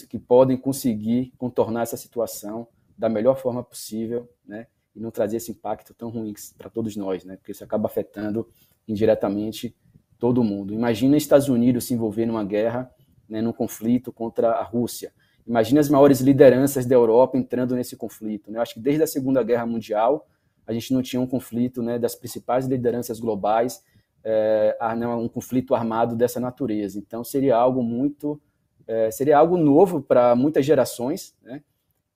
que 0.08 0.18
podem 0.18 0.56
conseguir 0.56 1.34
contornar 1.36 1.82
essa 1.82 1.98
situação 1.98 2.66
da 2.96 3.10
melhor 3.10 3.36
forma 3.36 3.62
possível, 3.62 4.26
né? 4.46 4.66
E 4.94 5.00
não 5.00 5.10
trazer 5.10 5.36
esse 5.36 5.50
impacto 5.50 5.92
tão 5.92 6.08
ruim 6.08 6.32
para 6.56 6.70
todos 6.70 6.96
nós, 6.96 7.24
né? 7.24 7.36
Porque 7.36 7.52
isso 7.52 7.62
acaba 7.62 7.86
afetando 7.86 8.48
indiretamente 8.88 9.76
todo 10.18 10.42
mundo. 10.42 10.72
Imagina 10.72 11.16
Estados 11.16 11.48
Unidos 11.48 11.84
se 11.84 11.94
envolver 11.94 12.24
numa 12.24 12.42
guerra, 12.42 12.90
né, 13.28 13.42
num 13.42 13.52
conflito 13.52 14.12
contra 14.12 14.52
a 14.52 14.62
Rússia. 14.62 15.12
Imagina 15.46 15.80
as 15.80 15.88
maiores 15.88 16.20
lideranças 16.20 16.86
da 16.86 16.94
Europa 16.94 17.36
entrando 17.36 17.74
nesse 17.76 17.96
conflito. 17.96 18.50
Né? 18.50 18.58
Eu 18.58 18.62
acho 18.62 18.74
que 18.74 18.80
desde 18.80 19.02
a 19.02 19.06
Segunda 19.06 19.42
Guerra 19.42 19.66
Mundial 19.66 20.26
a 20.66 20.72
gente 20.72 20.92
não 20.92 21.02
tinha 21.02 21.20
um 21.20 21.26
conflito 21.26 21.82
né, 21.82 21.98
das 21.98 22.16
principais 22.16 22.66
lideranças 22.66 23.20
globais, 23.20 23.84
é, 24.28 24.76
um 25.16 25.28
conflito 25.28 25.73
armado 25.73 26.16
dessa 26.16 26.40
natureza. 26.40 26.99
Então 26.99 27.23
seria 27.23 27.56
algo 27.56 27.80
muito, 27.80 28.40
é, 28.87 29.09
seria 29.12 29.38
algo 29.38 29.56
novo 29.56 30.02
para 30.02 30.35
muitas 30.35 30.66
gerações, 30.66 31.35
né? 31.42 31.62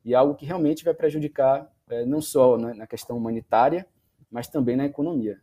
e 0.05 0.13
algo 0.13 0.35
que 0.35 0.45
realmente 0.45 0.85
vai 0.85 0.93
prejudicar 0.93 1.71
é, 1.89 2.05
não 2.05 2.21
só 2.21 2.59
né, 2.59 2.75
na 2.75 2.87
questão 2.87 3.17
humanitária, 3.17 3.87
mas 4.29 4.49
também 4.49 4.77
na 4.77 4.87
economia. 4.87 5.39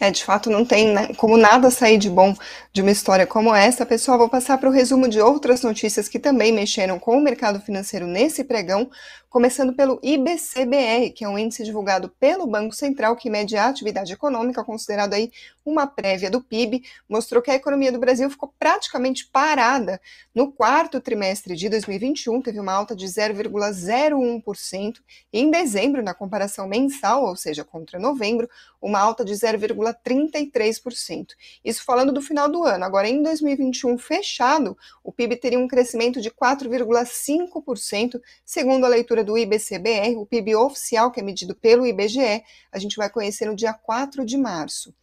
É, 0.00 0.12
de 0.12 0.24
fato, 0.24 0.48
não 0.48 0.64
tem 0.64 0.94
né, 0.94 1.12
como 1.14 1.36
nada 1.36 1.70
sair 1.70 1.98
de 1.98 2.08
bom 2.08 2.32
de 2.72 2.82
uma 2.82 2.90
história 2.90 3.26
como 3.26 3.52
essa. 3.52 3.84
Pessoal, 3.84 4.16
vou 4.16 4.28
passar 4.28 4.56
para 4.56 4.68
o 4.68 4.72
resumo 4.72 5.08
de 5.08 5.20
outras 5.20 5.62
notícias 5.62 6.08
que 6.08 6.20
também 6.20 6.52
mexeram 6.52 7.00
com 7.00 7.18
o 7.18 7.20
mercado 7.20 7.60
financeiro 7.60 8.06
nesse 8.06 8.44
pregão, 8.44 8.88
começando 9.28 9.74
pelo 9.74 10.00
IBCBR, 10.02 11.10
que 11.10 11.24
é 11.24 11.28
um 11.28 11.38
índice 11.38 11.62
divulgado 11.62 12.08
pelo 12.18 12.46
Banco 12.46 12.74
Central 12.74 13.14
que 13.14 13.28
mede 13.28 13.56
a 13.56 13.68
atividade 13.68 14.12
econômica, 14.12 14.64
considerado 14.64 15.12
aí 15.12 15.30
uma 15.64 15.86
prévia 15.86 16.30
do 16.30 16.40
PIB, 16.40 16.82
mostrou 17.06 17.42
que 17.42 17.50
a 17.50 17.54
economia 17.54 17.92
do 17.92 17.98
Brasil 17.98 18.30
ficou 18.30 18.54
praticamente 18.58 19.26
parada 19.26 20.00
no 20.34 20.50
quarto 20.50 20.98
trimestre 20.98 21.54
de 21.54 21.68
2021, 21.68 22.40
teve 22.40 22.58
uma 22.58 22.72
alta 22.72 22.96
de 22.96 23.04
0,01%, 23.04 24.96
e 25.30 25.40
em 25.40 25.50
dezembro, 25.50 26.02
na 26.02 26.14
comparação 26.14 26.66
mensal, 26.66 27.26
ou 27.26 27.36
seja, 27.36 27.64
contra 27.64 27.98
novembro, 27.98 28.48
uma 28.80 28.98
alta 28.98 29.22
de 29.24 29.34
0,33%. 29.34 31.26
Isso 31.64 31.84
falando 31.84 32.12
do 32.12 32.22
final 32.22 32.48
do 32.48 32.64
ano. 32.64 32.84
Agora, 32.84 33.08
em 33.08 33.22
2021 33.22 33.98
fechado, 33.98 34.76
o 35.04 35.12
PIB 35.12 35.36
teria 35.36 35.58
um 35.58 35.68
crescimento 35.68 36.18
de 36.20 36.30
4,5%, 36.30 38.20
segundo 38.44 38.86
a 38.86 38.88
leitura 38.88 39.17
do 39.24 39.36
IBCBR, 39.36 40.16
o 40.16 40.26
PIB 40.26 40.54
oficial, 40.56 41.10
que 41.10 41.20
é 41.20 41.22
medido 41.22 41.54
pelo 41.54 41.86
IBGE, 41.86 42.42
a 42.72 42.78
gente 42.78 42.96
vai 42.96 43.10
conhecer 43.10 43.46
no 43.46 43.56
dia 43.56 43.72
4 43.72 44.24
de 44.24 44.36
março. 44.36 44.94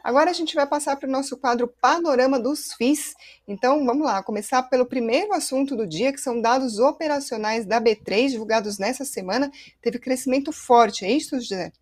Agora 0.03 0.31
a 0.31 0.33
gente 0.33 0.55
vai 0.55 0.67
passar 0.67 0.97
para 0.97 1.09
o 1.09 1.13
nosso 1.13 1.37
quadro 1.37 1.69
Panorama 1.69 2.39
dos 2.39 2.73
FIIs. 2.73 3.15
Então 3.47 3.85
vamos 3.85 4.07
lá, 4.07 4.23
começar 4.23 4.63
pelo 4.63 4.87
primeiro 4.87 5.35
assunto 5.35 5.77
do 5.77 5.87
dia, 5.87 6.13
que 6.13 6.21
são 6.21 6.41
dados 6.41 6.79
operacionais 6.79 7.67
da 7.67 7.81
B3, 7.81 8.31
divulgados 8.31 8.79
nessa 8.79 9.05
semana. 9.05 9.51
Teve 9.83 9.99
crescimento 9.99 10.53
forte, 10.53 11.05
é 11.05 11.11
isso, 11.11 11.39
José? 11.41 11.73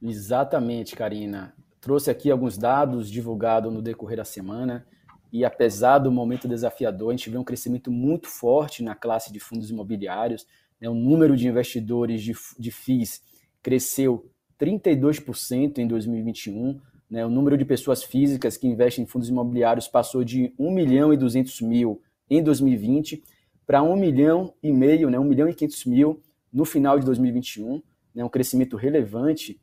Exatamente, 0.00 0.94
Karina. 0.94 1.54
Trouxe 1.80 2.10
aqui 2.10 2.30
alguns 2.30 2.56
dados 2.56 3.10
divulgados 3.10 3.72
no 3.72 3.82
decorrer 3.82 4.16
da 4.16 4.24
semana 4.24 4.86
e 5.34 5.44
apesar 5.44 5.98
do 5.98 6.12
momento 6.12 6.46
desafiador, 6.46 7.08
a 7.08 7.16
gente 7.16 7.28
vê 7.28 7.36
um 7.36 7.42
crescimento 7.42 7.90
muito 7.90 8.28
forte 8.28 8.84
na 8.84 8.94
classe 8.94 9.32
de 9.32 9.40
fundos 9.40 9.68
imobiliários. 9.68 10.46
Né? 10.80 10.88
O 10.88 10.94
número 10.94 11.36
de 11.36 11.48
investidores 11.48 12.22
de, 12.22 12.34
de 12.56 12.70
FIIs 12.70 13.20
cresceu 13.60 14.30
32% 14.60 15.78
em 15.78 15.88
2021. 15.88 16.80
Né? 17.10 17.26
O 17.26 17.28
número 17.28 17.58
de 17.58 17.64
pessoas 17.64 18.04
físicas 18.04 18.56
que 18.56 18.68
investem 18.68 19.02
em 19.02 19.08
fundos 19.08 19.28
imobiliários 19.28 19.88
passou 19.88 20.22
de 20.22 20.54
1 20.56 20.70
milhão 20.70 21.12
e 21.12 21.16
200 21.16 21.62
mil 21.62 22.00
em 22.30 22.40
2020 22.40 23.20
para 23.66 23.82
1 23.82 23.96
milhão 23.96 24.54
e 24.62 24.70
meio, 24.70 25.10
né? 25.10 25.18
1 25.18 25.24
milhão 25.24 25.48
e 25.48 25.54
500 25.54 25.84
mil 25.86 26.22
no 26.52 26.64
final 26.64 26.96
de 26.96 27.04
2021, 27.06 27.82
né? 28.14 28.24
um 28.24 28.28
crescimento 28.28 28.76
relevante 28.76 29.60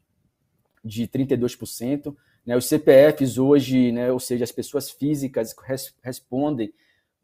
de 0.84 1.08
32%. 1.08 2.14
Né? 2.46 2.56
Os 2.56 2.66
CPFs 2.66 3.38
hoje, 3.38 3.92
né, 3.92 4.12
ou 4.12 4.20
seja, 4.20 4.44
as 4.44 4.52
pessoas 4.52 4.90
físicas 4.90 5.56
res 5.64 5.94
respondem 6.04 6.74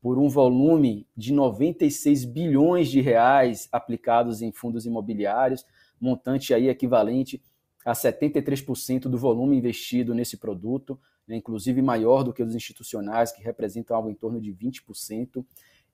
por 0.01 0.17
um 0.17 0.29
volume 0.29 1.07
de 1.15 1.33
96 1.33 2.23
bilhões 2.25 2.87
de 2.87 3.01
reais 3.01 3.67
aplicados 3.71 4.41
em 4.41 4.51
fundos 4.51 4.85
imobiliários, 4.85 5.65
montante 5.99 6.53
aí 6.53 6.69
equivalente 6.69 7.41
a 7.83 7.93
73% 7.93 9.03
do 9.03 9.17
volume 9.17 9.57
investido 9.57 10.13
nesse 10.13 10.37
produto, 10.37 10.99
né, 11.27 11.35
inclusive 11.35 11.81
maior 11.81 12.23
do 12.23 12.33
que 12.33 12.43
os 12.43 12.53
institucionais, 12.53 13.31
que 13.31 13.43
representam 13.43 13.95
algo 13.95 14.09
em 14.09 14.13
torno 14.13 14.39
de 14.39 14.53
20%. 14.53 15.43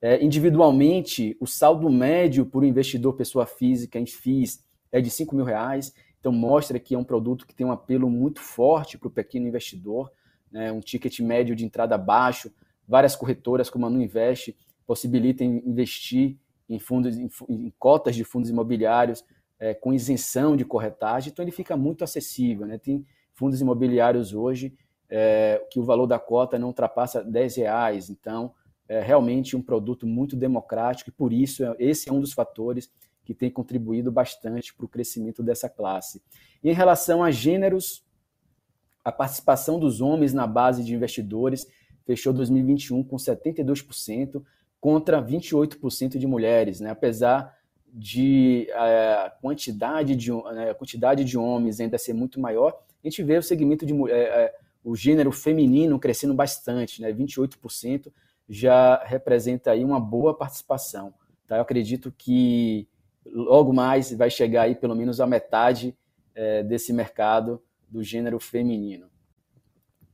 É, 0.02 0.24
individualmente, 0.24 1.38
o 1.40 1.48
saldo 1.48 1.90
médio 1.90 2.46
por 2.46 2.64
investidor 2.64 3.14
pessoa 3.14 3.46
física 3.46 3.98
em 3.98 4.06
FIIs 4.06 4.64
é 4.92 5.00
de 5.00 5.10
5 5.10 5.36
mil 5.36 5.46
reais, 5.46 5.94
então 6.24 6.32
mostra 6.32 6.80
que 6.80 6.96
é 6.96 6.98
um 6.98 7.04
produto 7.04 7.46
que 7.46 7.54
tem 7.54 7.68
um 7.68 7.72
apelo 7.74 8.10
muito 8.10 8.40
forte 8.40 8.98
para 8.98 9.10
o 9.10 9.12
pequeno 9.12 9.46
investidor, 9.46 10.10
né, 10.50 10.72
um 10.72 10.80
ticket 10.80 11.20
médio 11.20 11.54
de 11.54 11.66
entrada 11.66 11.98
baixo, 11.98 12.50
várias 12.88 13.14
corretoras 13.14 13.70
como 13.70 13.86
a 13.86 13.90
Nuinvest 13.90 14.56
possibilitam 14.88 15.46
investir 15.46 16.38
em 16.70 16.80
fundos, 16.80 17.18
em, 17.18 17.30
em 17.50 17.74
cotas 17.78 18.16
de 18.16 18.24
fundos 18.24 18.50
imobiliários 18.50 19.22
é, 19.60 19.74
com 19.74 19.94
isenção 19.94 20.56
de 20.56 20.64
corretagem, 20.64 21.30
então 21.30 21.44
ele 21.44 21.52
fica 21.52 21.76
muito 21.76 22.06
acessível. 22.06 22.66
Né? 22.66 22.78
Tem 22.78 23.06
fundos 23.34 23.60
imobiliários 23.60 24.34
hoje 24.34 24.74
é, 25.10 25.62
que 25.70 25.78
o 25.78 25.84
valor 25.84 26.08
da 26.08 26.20
cota 26.20 26.58
não 26.58 26.70
ultrapassa 26.70 27.22
10 27.22 27.58
reais, 27.58 28.10
então 28.10 28.54
é 28.88 29.02
realmente 29.02 29.58
um 29.58 29.62
produto 29.62 30.08
muito 30.08 30.38
democrático 30.38 31.10
e 31.10 31.14
por 31.14 31.34
isso 31.34 31.66
é, 31.66 31.76
esse 31.80 32.08
é 32.08 32.14
um 32.14 32.22
dos 32.22 32.32
fatores 32.32 32.90
que 33.24 33.34
tem 33.34 33.50
contribuído 33.50 34.12
bastante 34.12 34.74
para 34.74 34.86
o 34.86 34.90
crescimento 34.90 35.42
dessa 35.42 35.70
classe. 35.70 36.22
E 36.64 36.70
em 36.70 36.74
relação 36.74 37.24
a 37.24 37.32
gêneros, 37.32 38.04
a 39.04 39.12
participação 39.12 39.80
dos 39.80 40.02
homens 40.02 40.34
na 40.34 40.48
base 40.48 40.84
de 40.84 40.94
investidores 40.94 41.68
fechou 42.06 42.34
2021 42.34 43.04
com 43.04 43.16
72% 43.16 44.44
contra 44.80 45.22
28% 45.22 46.18
de 46.18 46.28
mulheres, 46.28 46.80
né? 46.80 46.90
apesar 46.90 47.58
de 47.88 48.68
a 48.74 49.32
quantidade 49.40 50.16
de 50.16 50.32
né, 50.32 50.72
a 50.72 50.74
quantidade 50.74 51.24
de 51.24 51.38
homens 51.38 51.80
ainda 51.80 51.98
ser 51.98 52.14
muito 52.14 52.40
maior, 52.40 52.76
a 53.04 53.08
gente 53.08 53.22
vê 53.22 53.38
o 53.38 53.44
segmento 53.44 53.86
de 53.86 53.94
é, 54.10 54.16
é, 54.16 54.56
o 54.84 54.96
gênero 54.96 55.32
feminino 55.32 56.00
crescendo 56.00 56.34
bastante, 56.34 57.02
né? 57.02 57.14
28% 57.14 58.12
já 58.50 59.04
representa 59.06 59.72
aí 59.72 59.86
uma 59.86 60.00
boa 60.00 60.36
participação. 60.36 61.14
Tá? 61.48 61.58
Eu 61.58 61.62
acredito 61.62 62.12
que 62.18 62.88
logo 63.26 63.74
mais 63.74 64.12
vai 64.14 64.30
chegar 64.30 64.64
aí 64.64 64.76
pelo 64.76 64.96
menos 64.96 65.20
a 65.20 65.28
metade 65.28 65.96
é, 66.36 66.64
desse 66.64 66.92
mercado 66.92 67.62
do 67.90 68.04
gênero 68.04 68.40
feminino. 68.40 69.08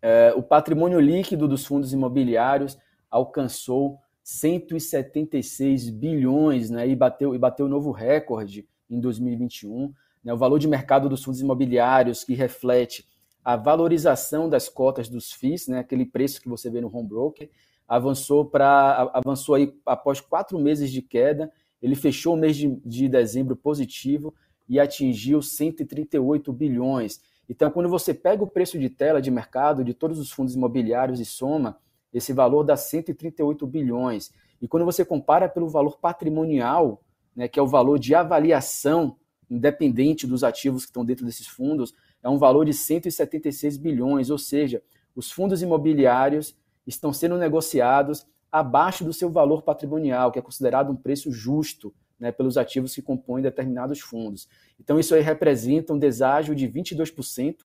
É, 0.01 0.33
o 0.35 0.41
patrimônio 0.41 0.99
líquido 0.99 1.47
dos 1.47 1.65
fundos 1.65 1.93
imobiliários 1.93 2.77
alcançou 3.09 3.99
176 4.23 5.89
bilhões, 5.89 6.69
né, 6.69 6.87
e 6.87 6.95
bateu 6.95 7.33
e 7.33 7.37
bateu 7.37 7.65
um 7.65 7.69
novo 7.69 7.91
recorde 7.91 8.67
em 8.89 8.99
2021. 8.99 9.93
Né, 10.23 10.33
o 10.33 10.37
valor 10.37 10.59
de 10.59 10.67
mercado 10.67 11.09
dos 11.09 11.23
fundos 11.23 11.41
imobiliários 11.41 12.23
que 12.23 12.33
reflete 12.33 13.07
a 13.43 13.55
valorização 13.55 14.49
das 14.49 14.69
cotas 14.69 15.09
dos 15.09 15.31
FIIs, 15.31 15.67
né, 15.67 15.79
aquele 15.79 16.05
preço 16.05 16.41
que 16.41 16.49
você 16.49 16.69
vê 16.69 16.79
no 16.79 16.95
home 16.95 17.07
broker, 17.07 17.49
avançou 17.87 18.45
para 18.45 19.09
avançou 19.13 19.55
aí 19.55 19.73
após 19.85 20.21
quatro 20.21 20.59
meses 20.59 20.91
de 20.91 21.01
queda. 21.01 21.51
Ele 21.81 21.95
fechou 21.95 22.35
o 22.35 22.37
mês 22.37 22.55
de, 22.55 22.75
de 22.85 23.07
dezembro 23.07 23.55
positivo 23.55 24.33
e 24.67 24.79
atingiu 24.79 25.41
138 25.41 26.51
bilhões. 26.53 27.19
Então, 27.49 27.71
quando 27.71 27.89
você 27.89 28.13
pega 28.13 28.43
o 28.43 28.47
preço 28.47 28.77
de 28.77 28.89
tela 28.89 29.21
de 29.21 29.31
mercado 29.31 29.83
de 29.83 29.93
todos 29.93 30.19
os 30.19 30.31
fundos 30.31 30.55
imobiliários 30.55 31.19
e 31.19 31.25
soma, 31.25 31.77
esse 32.13 32.33
valor 32.33 32.63
dá 32.63 32.75
138 32.75 33.65
bilhões. 33.65 34.31
E 34.61 34.67
quando 34.67 34.85
você 34.85 35.03
compara 35.03 35.47
pelo 35.47 35.69
valor 35.69 35.97
patrimonial, 35.97 37.01
né, 37.35 37.47
que 37.47 37.59
é 37.59 37.61
o 37.61 37.67
valor 37.67 37.97
de 37.97 38.13
avaliação 38.13 39.15
independente 39.49 40.27
dos 40.27 40.43
ativos 40.43 40.83
que 40.83 40.89
estão 40.89 41.03
dentro 41.03 41.25
desses 41.25 41.47
fundos, 41.47 41.95
é 42.21 42.29
um 42.29 42.37
valor 42.37 42.65
de 42.65 42.73
176 42.73 43.77
bilhões, 43.77 44.29
ou 44.29 44.37
seja, 44.37 44.83
os 45.15 45.31
fundos 45.31 45.61
imobiliários 45.61 46.55
estão 46.85 47.11
sendo 47.11 47.37
negociados 47.37 48.27
abaixo 48.51 49.03
do 49.03 49.13
seu 49.13 49.29
valor 49.29 49.61
patrimonial, 49.61 50.31
que 50.31 50.39
é 50.39 50.41
considerado 50.41 50.91
um 50.91 50.95
preço 50.95 51.31
justo 51.31 51.93
né, 52.19 52.31
pelos 52.31 52.57
ativos 52.57 52.93
que 52.93 53.01
compõem 53.01 53.41
determinados 53.41 53.99
fundos. 53.99 54.47
Então, 54.79 54.99
isso 54.99 55.15
aí 55.15 55.21
representa 55.21 55.93
um 55.93 55.99
deságio 55.99 56.53
de 56.53 56.67
22% 56.67 57.57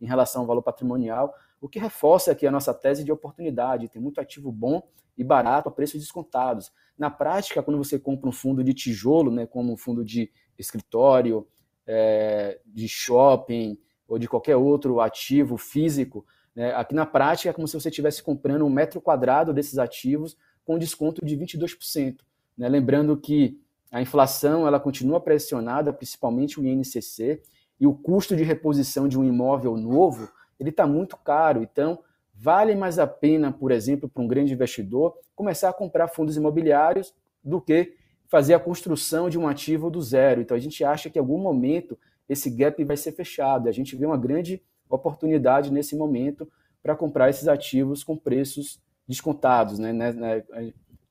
em 0.00 0.06
relação 0.06 0.42
ao 0.42 0.46
valor 0.46 0.62
patrimonial, 0.62 1.34
o 1.60 1.68
que 1.68 1.78
reforça 1.78 2.32
aqui 2.32 2.46
a 2.46 2.50
nossa 2.50 2.72
tese 2.72 3.04
de 3.04 3.12
oportunidade. 3.12 3.88
Tem 3.88 4.00
muito 4.00 4.20
ativo 4.20 4.50
bom 4.50 4.82
e 5.16 5.22
barato 5.22 5.68
a 5.68 5.72
preços 5.72 6.00
descontados. 6.00 6.72
Na 6.98 7.10
prática, 7.10 7.62
quando 7.62 7.76
você 7.76 7.98
compra 7.98 8.28
um 8.28 8.32
fundo 8.32 8.64
de 8.64 8.72
tijolo, 8.72 9.30
né, 9.30 9.46
como 9.46 9.72
um 9.72 9.76
fundo 9.76 10.04
de 10.04 10.30
escritório, 10.58 11.46
é, 11.86 12.60
de 12.64 12.88
shopping 12.88 13.78
ou 14.08 14.18
de 14.18 14.26
qualquer 14.26 14.56
outro 14.56 15.00
ativo 15.00 15.56
físico, 15.56 16.24
né, 16.60 16.74
aqui 16.74 16.94
na 16.94 17.06
prática 17.06 17.48
é 17.48 17.52
como 17.54 17.66
se 17.66 17.72
você 17.72 17.88
estivesse 17.88 18.22
comprando 18.22 18.66
um 18.66 18.68
metro 18.68 19.00
quadrado 19.00 19.50
desses 19.50 19.78
ativos 19.78 20.36
com 20.62 20.78
desconto 20.78 21.24
de 21.24 21.34
22%. 21.34 22.18
Né? 22.54 22.68
Lembrando 22.68 23.16
que 23.16 23.58
a 23.90 24.02
inflação 24.02 24.66
ela 24.66 24.78
continua 24.78 25.18
pressionada, 25.22 25.90
principalmente 25.90 26.60
o 26.60 26.66
INCC, 26.66 27.40
e 27.80 27.86
o 27.86 27.94
custo 27.94 28.36
de 28.36 28.42
reposição 28.42 29.08
de 29.08 29.18
um 29.18 29.24
imóvel 29.24 29.74
novo 29.74 30.30
ele 30.58 30.68
está 30.68 30.86
muito 30.86 31.16
caro. 31.16 31.62
Então, 31.62 32.00
vale 32.34 32.74
mais 32.74 32.98
a 32.98 33.06
pena, 33.06 33.50
por 33.50 33.72
exemplo, 33.72 34.06
para 34.06 34.22
um 34.22 34.28
grande 34.28 34.52
investidor 34.52 35.16
começar 35.34 35.70
a 35.70 35.72
comprar 35.72 36.08
fundos 36.08 36.36
imobiliários 36.36 37.14
do 37.42 37.58
que 37.58 37.96
fazer 38.28 38.52
a 38.52 38.60
construção 38.60 39.30
de 39.30 39.38
um 39.38 39.48
ativo 39.48 39.88
do 39.88 40.02
zero. 40.02 40.42
Então, 40.42 40.54
a 40.54 40.60
gente 40.60 40.84
acha 40.84 41.08
que 41.08 41.18
em 41.18 41.22
algum 41.22 41.38
momento 41.38 41.98
esse 42.28 42.50
gap 42.50 42.84
vai 42.84 42.98
ser 42.98 43.12
fechado. 43.12 43.66
A 43.66 43.72
gente 43.72 43.96
vê 43.96 44.04
uma 44.04 44.18
grande 44.18 44.62
oportunidade 44.96 45.72
nesse 45.72 45.96
momento 45.96 46.48
para 46.82 46.96
comprar 46.96 47.30
esses 47.30 47.48
ativos 47.48 48.02
com 48.02 48.16
preços 48.16 48.80
descontados. 49.06 49.78
Né? 49.78 49.92
né, 49.92 50.12
né 50.12 50.44
a 50.56 50.60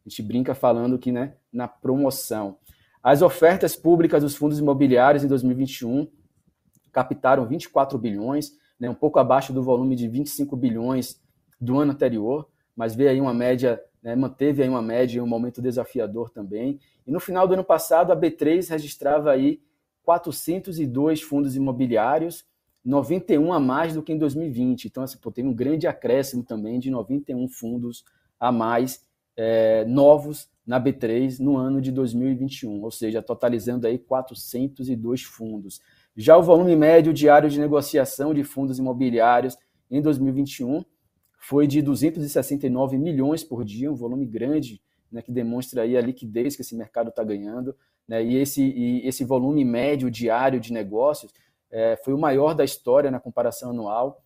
gente 0.09 0.21
brinca 0.21 0.53
falando 0.55 0.97
que 0.97 1.11
né, 1.11 1.33
na 1.51 1.67
promoção. 1.67 2.57
As 3.01 3.21
ofertas 3.21 3.75
públicas 3.75 4.23
dos 4.23 4.35
fundos 4.35 4.59
imobiliários 4.59 5.23
em 5.23 5.27
2021 5.27 6.07
captaram 6.91 7.45
24 7.45 7.97
bilhões, 7.97 8.57
né, 8.79 8.89
um 8.89 8.95
pouco 8.95 9.19
abaixo 9.19 9.53
do 9.53 9.63
volume 9.63 9.95
de 9.95 10.07
25 10.07 10.55
bilhões 10.55 11.21
do 11.59 11.77
ano 11.77 11.91
anterior, 11.91 12.49
mas 12.75 12.95
veio 12.95 13.09
aí 13.09 13.21
uma 13.21 13.33
média, 13.33 13.81
né, 14.01 14.15
manteve 14.15 14.63
aí 14.63 14.69
uma 14.69 14.81
média 14.81 15.19
em 15.19 15.21
um 15.21 15.27
momento 15.27 15.61
desafiador 15.61 16.29
também. 16.29 16.79
E 17.05 17.11
no 17.11 17.19
final 17.19 17.47
do 17.47 17.53
ano 17.53 17.63
passado, 17.63 18.11
a 18.11 18.17
B3 18.17 18.69
registrava 18.69 19.31
aí 19.31 19.61
402 20.03 21.21
fundos 21.21 21.55
imobiliários, 21.55 22.45
91 22.83 23.51
a 23.53 23.59
mais 23.59 23.93
do 23.93 24.01
que 24.01 24.13
em 24.13 24.17
2020. 24.17 24.85
Então, 24.85 25.03
assim, 25.03 25.17
pô, 25.17 25.31
teve 25.31 25.47
um 25.47 25.53
grande 25.53 25.87
acréscimo 25.87 26.43
também 26.43 26.79
de 26.79 26.89
91 26.89 27.47
fundos 27.47 28.03
a 28.39 28.51
mais 28.51 29.05
é, 29.35 29.85
novos 29.85 30.49
na 30.65 30.79
B3 30.79 31.39
no 31.39 31.57
ano 31.57 31.81
de 31.81 31.91
2021, 31.91 32.83
ou 32.83 32.91
seja, 32.91 33.21
totalizando 33.21 33.87
aí 33.87 33.97
402 33.97 35.23
fundos. 35.23 35.81
Já 36.15 36.37
o 36.37 36.43
volume 36.43 36.75
médio 36.75 37.13
diário 37.13 37.49
de 37.49 37.59
negociação 37.59 38.33
de 38.33 38.43
fundos 38.43 38.77
imobiliários 38.77 39.57
em 39.89 40.01
2021 40.01 40.83
foi 41.37 41.65
de 41.65 41.81
269 41.81 42.97
milhões 42.97 43.43
por 43.43 43.63
dia, 43.63 43.91
um 43.91 43.95
volume 43.95 44.25
grande, 44.25 44.81
né, 45.11 45.21
que 45.21 45.31
demonstra 45.31 45.83
aí 45.83 45.97
a 45.97 46.01
liquidez 46.01 46.55
que 46.55 46.61
esse 46.61 46.75
mercado 46.75 47.09
está 47.09 47.23
ganhando. 47.23 47.75
Né, 48.07 48.23
e, 48.23 48.35
esse, 48.35 48.61
e 48.61 49.07
esse 49.07 49.23
volume 49.23 49.63
médio 49.63 50.11
diário 50.11 50.59
de 50.59 50.73
negócios 50.73 51.33
é, 51.71 51.97
foi 52.03 52.13
o 52.13 52.17
maior 52.17 52.53
da 52.53 52.63
história 52.63 53.11
na 53.11 53.19
comparação 53.19 53.71
anual. 53.71 54.23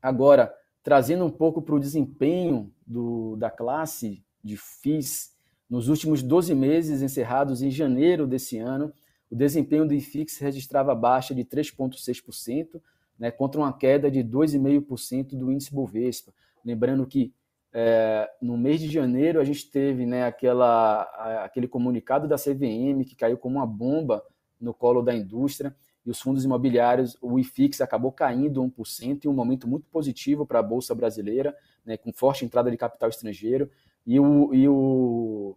Agora, 0.00 0.54
trazendo 0.82 1.24
um 1.24 1.30
pouco 1.30 1.60
para 1.62 1.74
o 1.74 1.80
desempenho 1.80 2.72
do, 2.86 3.36
da 3.36 3.50
classe 3.50 4.22
de 4.42 4.56
FIIs, 4.56 5.36
nos 5.68 5.88
últimos 5.88 6.22
12 6.22 6.54
meses 6.54 7.02
encerrados 7.02 7.62
em 7.62 7.70
janeiro 7.70 8.26
desse 8.26 8.58
ano, 8.58 8.92
o 9.30 9.36
desempenho 9.36 9.86
do 9.86 9.92
IFIX 9.92 10.38
registrava 10.38 10.94
baixa 10.94 11.34
de 11.34 11.44
3,6%, 11.44 12.80
né, 13.18 13.30
contra 13.30 13.60
uma 13.60 13.72
queda 13.72 14.10
de 14.10 14.20
2,5% 14.20 15.36
do 15.36 15.52
índice 15.52 15.74
Bovespa. 15.74 16.32
Lembrando 16.64 17.06
que 17.06 17.34
é, 17.72 18.30
no 18.40 18.56
mês 18.56 18.80
de 18.80 18.88
janeiro 18.88 19.40
a 19.40 19.44
gente 19.44 19.70
teve 19.70 20.06
né, 20.06 20.24
aquela, 20.24 21.02
aquele 21.44 21.68
comunicado 21.68 22.26
da 22.26 22.36
CVM 22.36 23.04
que 23.04 23.14
caiu 23.14 23.36
como 23.36 23.56
uma 23.56 23.66
bomba 23.66 24.24
no 24.58 24.72
colo 24.72 25.02
da 25.02 25.14
indústria 25.14 25.76
e 26.08 26.10
os 26.10 26.22
fundos 26.22 26.42
imobiliários, 26.42 27.18
o 27.20 27.38
IFIX 27.38 27.82
acabou 27.82 28.10
caindo 28.10 28.62
1%, 28.62 29.26
em 29.26 29.28
um 29.28 29.34
momento 29.34 29.68
muito 29.68 29.86
positivo 29.90 30.46
para 30.46 30.58
a 30.58 30.62
Bolsa 30.62 30.94
Brasileira, 30.94 31.54
né, 31.84 31.98
com 31.98 32.10
forte 32.14 32.46
entrada 32.46 32.70
de 32.70 32.78
capital 32.78 33.10
estrangeiro, 33.10 33.70
e 34.06 34.18
o, 34.18 34.54
e 34.54 34.66
o, 34.66 35.54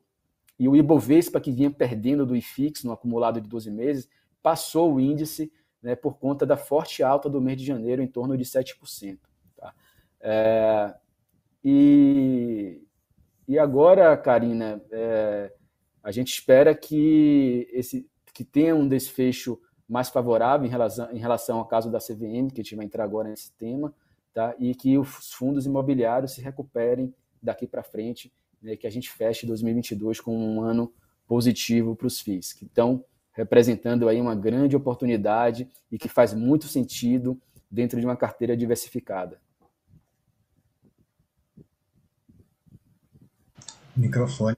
e 0.59 0.67
o 0.67 0.75
Ibovespa, 0.75 1.39
que 1.39 1.53
vinha 1.53 1.71
perdendo 1.71 2.25
do 2.25 2.35
IFIX 2.35 2.83
no 2.83 2.91
acumulado 2.91 3.39
de 3.39 3.47
12 3.47 3.71
meses, 3.71 4.09
passou 4.43 4.93
o 4.93 4.99
índice 4.99 5.49
né, 5.81 5.95
por 5.95 6.17
conta 6.17 6.45
da 6.45 6.57
forte 6.57 7.01
alta 7.01 7.29
do 7.29 7.39
mês 7.39 7.57
de 7.57 7.65
janeiro, 7.65 8.01
em 8.01 8.07
torno 8.07 8.37
de 8.37 8.43
7%. 8.43 9.17
Tá? 9.55 9.73
É, 10.19 10.93
e, 11.63 12.83
e 13.47 13.57
agora, 13.57 14.17
Karina, 14.17 14.83
é, 14.91 15.53
a 16.03 16.11
gente 16.11 16.33
espera 16.33 16.75
que, 16.75 17.69
esse, 17.71 18.05
que 18.33 18.43
tenha 18.43 18.75
um 18.75 18.85
desfecho 18.85 19.57
mais 19.91 20.07
favorável 20.07 20.65
em 20.65 20.69
relação, 20.69 21.11
em 21.11 21.17
relação 21.17 21.57
ao 21.57 21.65
caso 21.65 21.91
da 21.91 21.99
CVM, 21.99 22.47
que 22.47 22.61
a 22.61 22.63
gente 22.63 22.77
vai 22.77 22.85
entrar 22.85 23.03
agora 23.03 23.27
nesse 23.27 23.51
tema, 23.51 23.93
tá? 24.33 24.55
e 24.57 24.73
que 24.73 24.97
os 24.97 25.33
fundos 25.33 25.65
imobiliários 25.65 26.31
se 26.31 26.41
recuperem 26.41 27.13
daqui 27.43 27.67
para 27.67 27.83
frente, 27.83 28.31
né? 28.61 28.77
que 28.77 28.87
a 28.87 28.89
gente 28.89 29.11
feche 29.11 29.45
2022 29.45 30.21
com 30.21 30.33
um 30.33 30.61
ano 30.61 30.93
positivo 31.27 31.93
para 31.93 32.07
os 32.07 32.21
FIIs, 32.21 32.53
que 32.53 32.63
estão 32.63 33.03
representando 33.33 34.07
aí 34.07 34.21
uma 34.21 34.33
grande 34.33 34.77
oportunidade 34.77 35.67
e 35.91 35.97
que 35.97 36.07
faz 36.07 36.33
muito 36.33 36.69
sentido 36.69 37.37
dentro 37.69 37.99
de 37.99 38.05
uma 38.05 38.15
carteira 38.15 38.55
diversificada. 38.55 39.41
Microfone. 43.93 44.55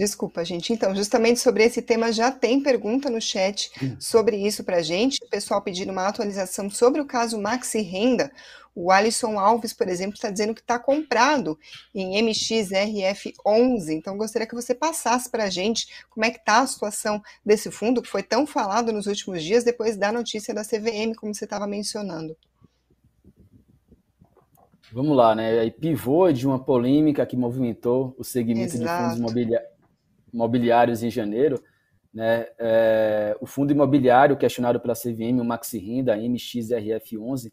Desculpa, 0.00 0.42
gente. 0.42 0.72
Então, 0.72 0.96
justamente 0.96 1.40
sobre 1.40 1.62
esse 1.62 1.82
tema, 1.82 2.10
já 2.10 2.32
tem 2.32 2.62
pergunta 2.62 3.10
no 3.10 3.20
chat 3.20 3.70
sobre 4.00 4.34
isso 4.34 4.64
para 4.64 4.78
a 4.78 4.82
gente. 4.82 5.22
O 5.22 5.28
pessoal 5.28 5.60
pedindo 5.60 5.92
uma 5.92 6.08
atualização 6.08 6.70
sobre 6.70 7.02
o 7.02 7.04
caso 7.04 7.38
Maxi 7.38 7.82
Renda. 7.82 8.32
O 8.74 8.90
Alisson 8.90 9.38
Alves, 9.38 9.74
por 9.74 9.88
exemplo, 9.88 10.14
está 10.14 10.30
dizendo 10.30 10.54
que 10.54 10.62
está 10.62 10.78
comprado 10.78 11.58
em 11.94 12.18
MXRF11. 12.24 13.90
Então, 13.90 14.16
gostaria 14.16 14.48
que 14.48 14.54
você 14.54 14.74
passasse 14.74 15.30
para 15.30 15.44
a 15.44 15.50
gente 15.50 15.86
como 16.08 16.24
é 16.24 16.30
que 16.30 16.38
está 16.38 16.60
a 16.60 16.66
situação 16.66 17.22
desse 17.44 17.70
fundo, 17.70 18.00
que 18.00 18.08
foi 18.08 18.22
tão 18.22 18.46
falado 18.46 18.94
nos 18.94 19.04
últimos 19.04 19.44
dias, 19.44 19.64
depois 19.64 19.98
da 19.98 20.10
notícia 20.10 20.54
da 20.54 20.64
CVM, 20.64 21.14
como 21.14 21.34
você 21.34 21.44
estava 21.44 21.66
mencionando. 21.66 22.34
Vamos 24.90 25.14
lá, 25.14 25.34
né? 25.34 25.60
Aí 25.60 25.70
pivô 25.70 26.32
de 26.32 26.46
uma 26.46 26.58
polêmica 26.58 27.26
que 27.26 27.36
movimentou 27.36 28.14
o 28.16 28.24
segmento 28.24 28.74
Exato. 28.76 28.90
de 28.90 29.02
fundos 29.02 29.18
imobiliários 29.18 29.69
imobiliários 30.32 31.02
em 31.02 31.10
janeiro, 31.10 31.62
né, 32.12 32.48
é, 32.58 33.36
o 33.40 33.46
fundo 33.46 33.72
imobiliário 33.72 34.36
questionado 34.36 34.80
pela 34.80 34.94
CVM, 34.94 35.40
o 35.40 35.44
Maxi 35.44 35.78
Renda, 35.78 36.16
MXRF11, 36.16 37.52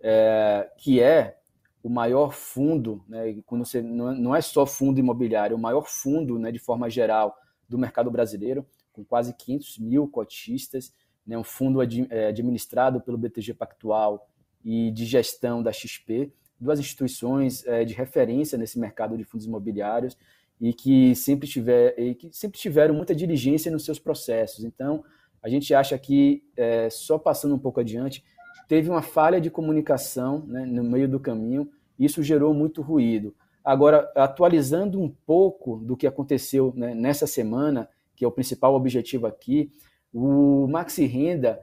é, 0.00 0.70
que 0.76 1.00
é 1.00 1.38
o 1.82 1.88
maior 1.88 2.32
fundo, 2.32 3.04
né, 3.08 3.42
quando 3.46 3.64
você, 3.64 3.82
não 3.82 4.34
é 4.34 4.40
só 4.40 4.66
fundo 4.66 4.98
imobiliário, 4.98 5.54
é 5.54 5.56
o 5.56 5.60
maior 5.60 5.86
fundo 5.86 6.38
né, 6.38 6.50
de 6.50 6.58
forma 6.58 6.88
geral 6.88 7.36
do 7.68 7.78
mercado 7.78 8.10
brasileiro, 8.10 8.66
com 8.92 9.04
quase 9.04 9.34
500 9.34 9.78
mil 9.78 10.08
cotistas, 10.08 10.94
né, 11.26 11.36
um 11.36 11.44
fundo 11.44 11.80
ad, 11.80 12.06
é, 12.10 12.28
administrado 12.28 13.00
pelo 13.00 13.18
BTG 13.18 13.54
Pactual 13.54 14.28
e 14.64 14.90
de 14.90 15.04
gestão 15.04 15.62
da 15.62 15.72
XP, 15.72 16.32
duas 16.60 16.78
instituições 16.78 17.66
é, 17.66 17.84
de 17.84 17.94
referência 17.94 18.56
nesse 18.56 18.78
mercado 18.78 19.16
de 19.16 19.24
fundos 19.24 19.46
imobiliários, 19.46 20.16
e 20.60 20.72
que 20.72 21.14
sempre, 21.14 21.48
tiver, 21.48 21.98
e 21.98 22.14
que 22.14 22.30
sempre 22.32 22.58
tiveram 22.58 22.94
muita 22.94 23.14
diligência 23.14 23.70
nos 23.70 23.84
seus 23.84 23.98
processos. 23.98 24.64
Então, 24.64 25.04
a 25.42 25.48
gente 25.48 25.74
acha 25.74 25.98
que, 25.98 26.42
é, 26.56 26.88
só 26.90 27.18
passando 27.18 27.54
um 27.54 27.58
pouco 27.58 27.80
adiante, 27.80 28.24
teve 28.66 28.88
uma 28.88 29.02
falha 29.02 29.40
de 29.40 29.50
comunicação 29.50 30.44
né, 30.46 30.64
no 30.64 30.82
meio 30.82 31.08
do 31.08 31.20
caminho, 31.20 31.68
isso 31.98 32.22
gerou 32.22 32.54
muito 32.54 32.80
ruído. 32.82 33.34
Agora, 33.64 34.10
atualizando 34.14 35.00
um 35.00 35.08
pouco 35.08 35.78
do 35.78 35.96
que 35.96 36.06
aconteceu 36.06 36.72
né, 36.76 36.94
nessa 36.94 37.26
semana, 37.26 37.88
que 38.16 38.24
é 38.24 38.28
o 38.28 38.32
principal 38.32 38.74
objetivo 38.74 39.26
aqui, 39.26 39.70
o 40.12 40.66
Maxi 40.68 41.06
Renda 41.06 41.60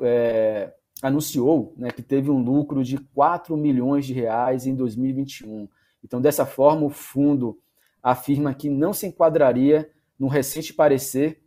é, 0.00 0.72
anunciou 1.02 1.74
né, 1.76 1.90
que 1.90 2.02
teve 2.02 2.30
um 2.30 2.42
lucro 2.42 2.84
de 2.84 2.98
4 2.98 3.56
milhões 3.56 4.06
de 4.06 4.12
reais 4.12 4.66
em 4.66 4.74
2021. 4.74 5.68
Então, 6.04 6.20
dessa 6.20 6.46
forma, 6.46 6.86
o 6.86 6.90
fundo 6.90 7.58
afirma 8.02 8.54
que 8.54 8.68
não 8.68 8.92
se 8.92 9.06
enquadraria 9.06 9.90
no 10.18 10.28
recente 10.28 10.72
parecer 10.72 11.42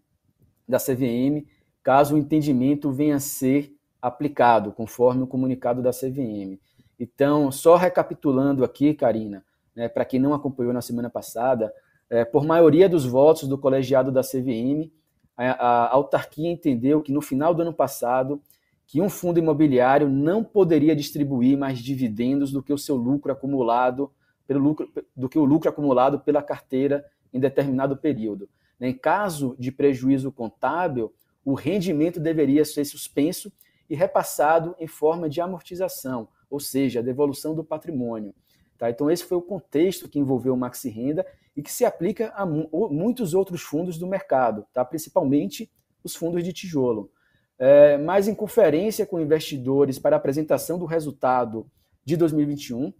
da 0.67 0.77
CVM 0.77 1.45
caso 1.83 2.15
o 2.15 2.17
entendimento 2.17 2.91
venha 2.91 3.17
a 3.17 3.19
ser 3.19 3.75
aplicado, 4.01 4.71
conforme 4.71 5.23
o 5.23 5.27
comunicado 5.27 5.81
da 5.81 5.91
CVM. 5.91 6.59
Então, 6.99 7.51
só 7.51 7.75
recapitulando 7.75 8.63
aqui, 8.63 8.93
Karina, 8.93 9.43
né, 9.75 9.89
para 9.89 10.05
quem 10.05 10.19
não 10.19 10.33
acompanhou 10.33 10.73
na 10.73 10.81
semana 10.81 11.09
passada, 11.09 11.73
é, 12.09 12.23
por 12.23 12.45
maioria 12.45 12.87
dos 12.87 13.05
votos 13.05 13.47
do 13.47 13.57
colegiado 13.57 14.11
da 14.11 14.21
CVM, 14.21 14.91
a, 15.35 15.51
a 15.51 15.89
autarquia 15.91 16.49
entendeu 16.49 17.01
que 17.01 17.11
no 17.11 17.21
final 17.21 17.53
do 17.53 17.61
ano 17.61 17.73
passado 17.73 18.41
que 18.85 19.01
um 19.01 19.09
fundo 19.09 19.39
imobiliário 19.39 20.07
não 20.07 20.43
poderia 20.43 20.95
distribuir 20.95 21.57
mais 21.57 21.79
dividendos 21.79 22.51
do 22.51 22.61
que 22.61 22.71
o 22.71 22.77
seu 22.77 22.95
lucro 22.95 23.31
acumulado 23.31 24.11
pelo 24.47 24.59
lucro, 24.59 24.91
do 25.15 25.29
que 25.29 25.37
o 25.37 25.45
lucro 25.45 25.69
acumulado 25.69 26.19
pela 26.19 26.41
carteira 26.41 27.05
em 27.33 27.39
determinado 27.39 27.97
período. 27.97 28.49
Né? 28.79 28.89
Em 28.89 28.93
caso 28.93 29.55
de 29.57 29.71
prejuízo 29.71 30.31
contábil, 30.31 31.13
o 31.43 31.53
rendimento 31.53 32.19
deveria 32.19 32.63
ser 32.63 32.85
suspenso 32.85 33.51
e 33.89 33.95
repassado 33.95 34.75
em 34.79 34.87
forma 34.87 35.29
de 35.29 35.41
amortização, 35.41 36.27
ou 36.49 36.59
seja, 36.59 36.99
a 36.99 37.03
devolução 37.03 37.53
do 37.53 37.63
patrimônio. 37.63 38.33
Tá? 38.77 38.89
Então, 38.89 39.09
esse 39.09 39.23
foi 39.23 39.37
o 39.37 39.41
contexto 39.41 40.07
que 40.07 40.19
envolveu 40.19 40.53
o 40.53 40.57
Maxi 40.57 40.89
Renda 40.89 41.25
e 41.55 41.61
que 41.61 41.71
se 41.71 41.85
aplica 41.85 42.33
a 42.35 42.45
muitos 42.45 43.33
outros 43.33 43.61
fundos 43.61 43.97
do 43.97 44.07
mercado, 44.07 44.65
tá? 44.73 44.83
principalmente 44.83 45.71
os 46.03 46.15
fundos 46.15 46.43
de 46.43 46.51
tijolo. 46.51 47.11
É, 47.57 47.97
mas 47.97 48.27
em 48.27 48.33
conferência 48.33 49.05
com 49.05 49.19
investidores 49.19 49.99
para 49.99 50.15
a 50.15 50.17
apresentação 50.17 50.79
do 50.79 50.85
resultado 50.85 51.69
de 52.03 52.17
2021, 52.17 52.91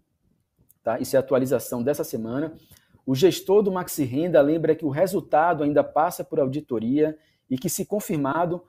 tá? 0.84 1.00
Isso 1.00 1.16
é 1.16 1.18
a 1.18 1.22
atualização 1.22 1.82
dessa 1.82 2.04
semana. 2.04 2.54
O 3.06 3.16
gestor 3.16 3.64
do 3.64 3.72
Maxi 3.72 4.04
Renda 4.04 4.42
lembra 4.42 4.76
que 4.76 4.86
o 4.86 4.90
resultado 4.90 5.64
ainda 5.64 5.84
passa 5.84 6.24
por 6.24 6.40
auditoria 6.40 7.18
e 7.50 7.58
que, 7.58 7.70
se 7.70 7.86
confirmado, 7.86 8.64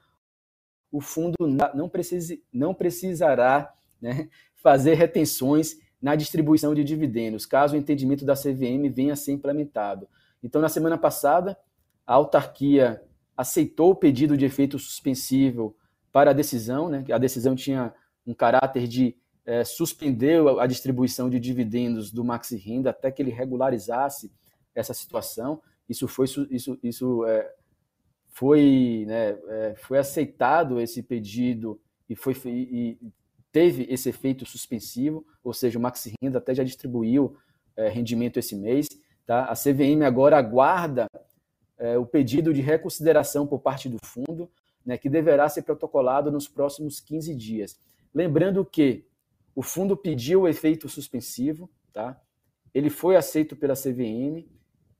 o 0.90 1.00
fundo 1.00 1.34
não, 1.74 1.88
precise, 1.88 2.42
não 2.52 2.72
precisará 2.72 3.72
né, 4.00 4.28
fazer 4.54 4.94
retenções 4.94 5.78
na 6.00 6.14
distribuição 6.14 6.74
de 6.74 6.84
dividendos, 6.84 7.46
caso 7.46 7.74
o 7.74 7.78
entendimento 7.78 8.24
da 8.24 8.34
CVM 8.34 8.90
venha 8.92 9.14
a 9.14 9.16
ser 9.16 9.32
implementado. 9.32 10.06
Então, 10.42 10.60
na 10.60 10.68
semana 10.68 10.98
passada, 10.98 11.58
a 12.06 12.14
autarquia 12.14 13.02
aceitou 13.36 13.90
o 13.90 13.96
pedido 13.96 14.36
de 14.36 14.44
efeito 14.44 14.78
suspensivo 14.78 15.74
para 16.12 16.30
a 16.30 16.34
decisão, 16.34 16.88
né? 16.88 17.04
A 17.10 17.18
decisão 17.18 17.56
tinha 17.56 17.92
um 18.26 18.34
caráter 18.34 18.86
de 18.86 19.16
é, 19.46 19.62
suspendeu 19.64 20.58
a 20.58 20.66
distribuição 20.66 21.28
de 21.28 21.38
dividendos 21.38 22.10
do 22.10 22.24
Maxi 22.24 22.56
Renda 22.56 22.90
até 22.90 23.10
que 23.10 23.20
ele 23.20 23.30
regularizasse 23.30 24.32
essa 24.74 24.94
situação. 24.94 25.60
Isso 25.88 26.08
foi, 26.08 26.26
isso, 26.50 26.78
isso 26.82 27.24
é, 27.26 27.52
foi, 28.32 29.04
né, 29.06 29.38
é, 29.48 29.74
foi 29.76 29.98
aceitado 29.98 30.80
esse 30.80 31.02
pedido 31.02 31.78
e, 32.08 32.16
foi, 32.16 32.34
e 32.44 32.98
teve 33.52 33.86
esse 33.90 34.08
efeito 34.08 34.46
suspensivo, 34.46 35.26
ou 35.42 35.52
seja, 35.52 35.78
o 35.78 35.82
Maxi 35.82 36.14
Renda 36.22 36.38
até 36.38 36.54
já 36.54 36.64
distribuiu 36.64 37.36
rendimento 37.76 38.38
esse 38.38 38.54
mês. 38.54 38.86
Tá? 39.26 39.46
A 39.46 39.54
CVM 39.54 40.04
agora 40.06 40.38
aguarda 40.38 41.08
o 41.98 42.06
pedido 42.06 42.54
de 42.54 42.60
reconsideração 42.60 43.48
por 43.48 43.58
parte 43.58 43.88
do 43.88 43.98
fundo, 44.04 44.48
né, 44.86 44.96
que 44.96 45.08
deverá 45.08 45.48
ser 45.48 45.62
protocolado 45.62 46.30
nos 46.30 46.46
próximos 46.46 47.00
15 47.00 47.34
dias. 47.34 47.76
Lembrando 48.14 48.64
que 48.64 49.04
o 49.54 49.62
fundo 49.62 49.96
pediu 49.96 50.42
o 50.42 50.48
efeito 50.48 50.88
suspensivo, 50.88 51.70
tá? 51.92 52.20
Ele 52.72 52.90
foi 52.90 53.16
aceito 53.16 53.54
pela 53.54 53.74
CVM. 53.74 54.44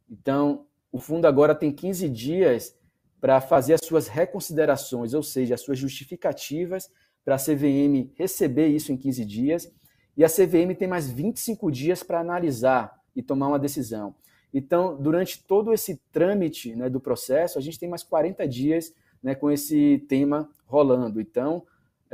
Então, 0.08 0.66
o 0.92 0.98
fundo 0.98 1.26
agora 1.26 1.54
tem 1.54 1.72
15 1.72 2.08
dias 2.08 2.76
para 3.20 3.40
fazer 3.40 3.74
as 3.74 3.80
suas 3.84 4.06
reconsiderações, 4.06 5.14
ou 5.14 5.22
seja, 5.22 5.54
as 5.54 5.60
suas 5.60 5.78
justificativas 5.78 6.90
para 7.24 7.34
a 7.36 7.38
CVM 7.38 8.12
receber 8.14 8.68
isso 8.68 8.92
em 8.92 8.96
15 8.96 9.24
dias. 9.24 9.72
E 10.16 10.22
a 10.22 10.28
CVM 10.28 10.74
tem 10.78 10.86
mais 10.86 11.10
25 11.10 11.70
dias 11.72 12.02
para 12.02 12.20
analisar 12.20 13.00
e 13.16 13.22
tomar 13.22 13.48
uma 13.48 13.58
decisão. 13.58 14.14
Então, 14.52 14.96
durante 14.96 15.42
todo 15.42 15.72
esse 15.72 16.00
trâmite 16.12 16.76
né, 16.76 16.88
do 16.88 17.00
processo, 17.00 17.58
a 17.58 17.60
gente 17.60 17.78
tem 17.78 17.88
mais 17.88 18.04
40 18.04 18.46
dias 18.46 18.94
né, 19.20 19.34
com 19.34 19.50
esse 19.50 20.04
tema 20.08 20.48
rolando. 20.64 21.20
Então, 21.20 21.66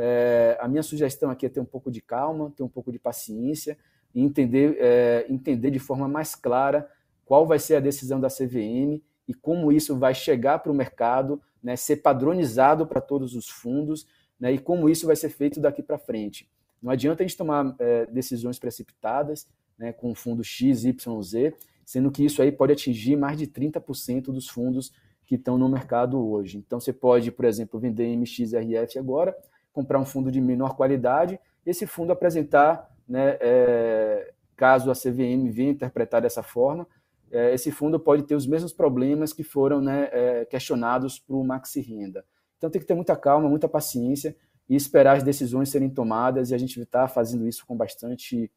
é, 0.03 0.57
a 0.59 0.67
minha 0.67 0.83
sugestão 0.83 1.31
aqui 1.31 1.45
é 1.45 1.49
ter 1.51 1.61
um 1.61 1.65
pouco 1.65 1.91
de 1.91 2.01
calma, 2.01 2.51
ter 2.57 2.63
um 2.63 2.69
pouco 2.69 2.91
de 2.91 2.99
paciência 2.99 3.77
e 4.15 4.23
entender, 4.23 4.79
é, 4.81 5.27
entender 5.29 5.71
de 5.71 5.79
forma 5.79 6.09
mais 6.09 6.35
clara 6.35 6.89
qual 7.27 7.47
vai 7.47 7.59
ser 7.59 7.77
a 7.77 7.81
decisão 7.81 8.19
da 8.19 8.29
CVM 8.29 9.03
e 9.29 9.35
como 9.35 9.71
isso 9.71 9.99
vai 9.99 10.15
chegar 10.15 10.61
para 10.61 10.73
o 10.73 10.75
mercado, 10.75 11.39
né, 11.63 11.77
ser 11.77 11.97
padronizado 11.97 12.87
para 12.87 12.99
todos 12.99 13.35
os 13.35 13.51
fundos 13.51 14.07
né, 14.41 14.51
e 14.53 14.59
como 14.59 14.89
isso 14.89 15.07
vai 15.07 15.15
ser 15.15 15.29
feito 15.29 15.61
daqui 15.61 15.83
para 15.83 15.99
frente. 15.99 16.49
Não 16.83 16.91
adianta 16.91 17.23
a 17.23 17.27
gente 17.27 17.37
tomar 17.37 17.77
é, 17.79 18.07
decisões 18.07 18.59
precipitadas 18.59 19.47
né, 19.79 19.93
com 19.93 20.13
o 20.13 20.15
fundo 20.15 20.43
X, 20.43 20.85
Y, 20.85 21.23
Z, 21.23 21.55
sendo 21.85 22.11
que 22.11 22.25
isso 22.25 22.41
aí 22.41 22.51
pode 22.51 22.73
atingir 22.73 23.17
mais 23.17 23.37
de 23.37 23.47
30% 23.47 24.33
dos 24.33 24.49
fundos 24.49 24.93
que 25.27 25.35
estão 25.35 25.59
no 25.59 25.69
mercado 25.69 26.19
hoje. 26.19 26.57
Então, 26.57 26.81
você 26.81 26.93
pode, 26.93 27.31
por 27.31 27.45
exemplo, 27.45 27.79
vender 27.79 28.17
MXRF 28.17 28.99
agora, 28.99 29.37
comprar 29.73 29.99
um 29.99 30.05
fundo 30.05 30.31
de 30.31 30.41
menor 30.41 30.77
qualidade, 30.77 31.39
esse 31.65 31.87
fundo 31.87 32.13
apresentar, 32.13 32.91
né, 33.09 33.37
é, 33.41 34.33
caso 34.57 34.91
a 34.91 34.95
CVM 34.95 35.51
venha 35.51 35.71
interpretar 35.71 36.21
dessa 36.23 36.43
forma, 36.43 36.87
é, 37.31 37.55
esse 37.55 37.71
fundo 37.71 37.99
pode 37.99 38.25
ter 38.25 38.35
os 38.35 38.47
mesmos 38.47 38.73
problemas 38.73 39.33
que 39.33 39.45
foram 39.45 39.81
né, 39.81 40.09
é, 40.13 40.45
questionados 40.45 41.19
para 41.19 41.37
o 41.37 41.45
Maxi 41.45 41.81
Renda. 41.81 42.25
Então 42.59 42.69
tem 42.69 42.81
que 42.81 42.87
ter 42.87 42.95
muita 42.95 43.17
calma, 43.17 43.49
muita 43.49 43.69
paciência 43.69 44.37
e 44.69 44.75
esperar 44.75 45.17
as 45.17 45.23
decisões 45.23 45.69
serem 45.69 45.89
tomadas 45.89 46.51
e 46.51 46.55
a 46.55 46.59
gente 46.59 46.81
está 46.81 47.09
fazendo 47.09 47.47
isso 47.47 47.65
com 47.67 47.77
bastante 47.77 48.51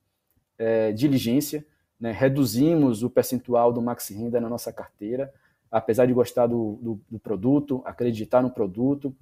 é, 0.58 0.92
diligência. 0.92 1.66
Né? 2.00 2.12
Reduzimos 2.12 3.04
o 3.04 3.10
percentual 3.10 3.72
do 3.72 3.82
Maxi 3.82 4.14
Renda 4.14 4.42
na 4.42 4.50
nossa 4.50 4.74
carteira, 4.74 5.32
apesar 5.72 6.06
de 6.06 6.14
gostar 6.14 6.48
do, 6.48 6.80
do, 6.82 7.02
do 7.10 7.20
produto, 7.20 7.82
acreditar 7.86 8.42
no 8.42 8.50
produto 8.50 9.16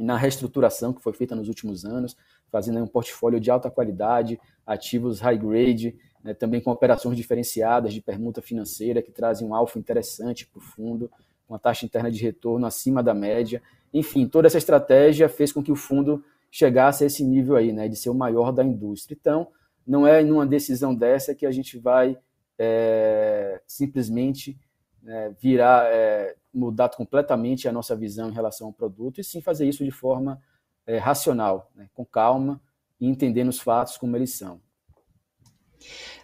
e 0.00 0.02
na 0.02 0.16
reestruturação 0.16 0.94
que 0.94 1.02
foi 1.02 1.12
feita 1.12 1.36
nos 1.36 1.46
últimos 1.46 1.84
anos, 1.84 2.16
fazendo 2.50 2.82
um 2.82 2.86
portfólio 2.86 3.38
de 3.38 3.50
alta 3.50 3.70
qualidade, 3.70 4.40
ativos 4.66 5.20
high 5.20 5.36
grade, 5.36 5.94
né, 6.24 6.32
também 6.32 6.58
com 6.58 6.70
operações 6.70 7.18
diferenciadas 7.18 7.92
de 7.92 8.00
permuta 8.00 8.40
financeira 8.40 9.02
que 9.02 9.12
trazem 9.12 9.46
um 9.46 9.54
alfa 9.54 9.78
interessante 9.78 10.46
para 10.46 10.58
o 10.58 10.62
fundo, 10.62 11.10
uma 11.46 11.58
taxa 11.58 11.84
interna 11.84 12.10
de 12.10 12.18
retorno 12.22 12.64
acima 12.64 13.02
da 13.02 13.12
média. 13.12 13.62
Enfim, 13.92 14.26
toda 14.26 14.46
essa 14.46 14.56
estratégia 14.56 15.28
fez 15.28 15.52
com 15.52 15.62
que 15.62 15.70
o 15.70 15.76
fundo 15.76 16.24
chegasse 16.50 17.04
a 17.04 17.06
esse 17.06 17.22
nível 17.22 17.54
aí, 17.54 17.70
né, 17.70 17.86
de 17.86 17.96
ser 17.96 18.08
o 18.08 18.14
maior 18.14 18.52
da 18.52 18.64
indústria. 18.64 19.14
Então, 19.20 19.48
não 19.86 20.06
é 20.06 20.22
numa 20.22 20.46
decisão 20.46 20.94
dessa 20.94 21.34
que 21.34 21.44
a 21.44 21.50
gente 21.50 21.78
vai 21.78 22.16
é, 22.58 23.60
simplesmente 23.66 24.58
é, 25.06 25.30
virar, 25.38 25.84
é, 25.92 26.36
mudar 26.52 26.88
completamente 26.90 27.68
a 27.68 27.72
nossa 27.72 27.94
visão 27.96 28.28
em 28.28 28.32
relação 28.32 28.68
ao 28.68 28.72
produto, 28.72 29.20
e 29.20 29.24
sim 29.24 29.40
fazer 29.40 29.68
isso 29.68 29.84
de 29.84 29.90
forma 29.90 30.40
é, 30.86 30.98
racional, 30.98 31.70
né, 31.74 31.88
com 31.94 32.04
calma 32.04 32.60
e 33.00 33.06
entendendo 33.06 33.48
os 33.48 33.60
fatos 33.60 33.96
como 33.96 34.16
eles 34.16 34.34
são. 34.34 34.60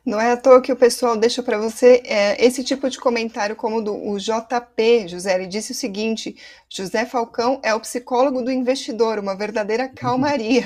Não 0.07 0.21
é 0.21 0.31
à 0.31 0.37
toa 0.37 0.63
que 0.63 0.71
o 0.71 0.77
pessoal 0.77 1.17
deixa 1.17 1.43
para 1.43 1.59
você 1.59 2.01
é, 2.05 2.45
esse 2.45 2.63
tipo 2.63 2.89
de 2.89 2.97
comentário 2.97 3.57
como 3.57 3.83
do 3.83 3.93
o 3.93 4.17
JP, 4.17 5.09
José, 5.09 5.35
ele 5.35 5.49
disse 5.49 5.73
o 5.73 5.75
seguinte, 5.75 6.37
José 6.69 7.05
Falcão 7.05 7.61
é 7.61 7.75
o 7.75 7.81
psicólogo 7.81 8.41
do 8.41 8.53
investidor, 8.53 9.19
uma 9.19 9.37
verdadeira 9.37 9.89
calmaria. 9.89 10.63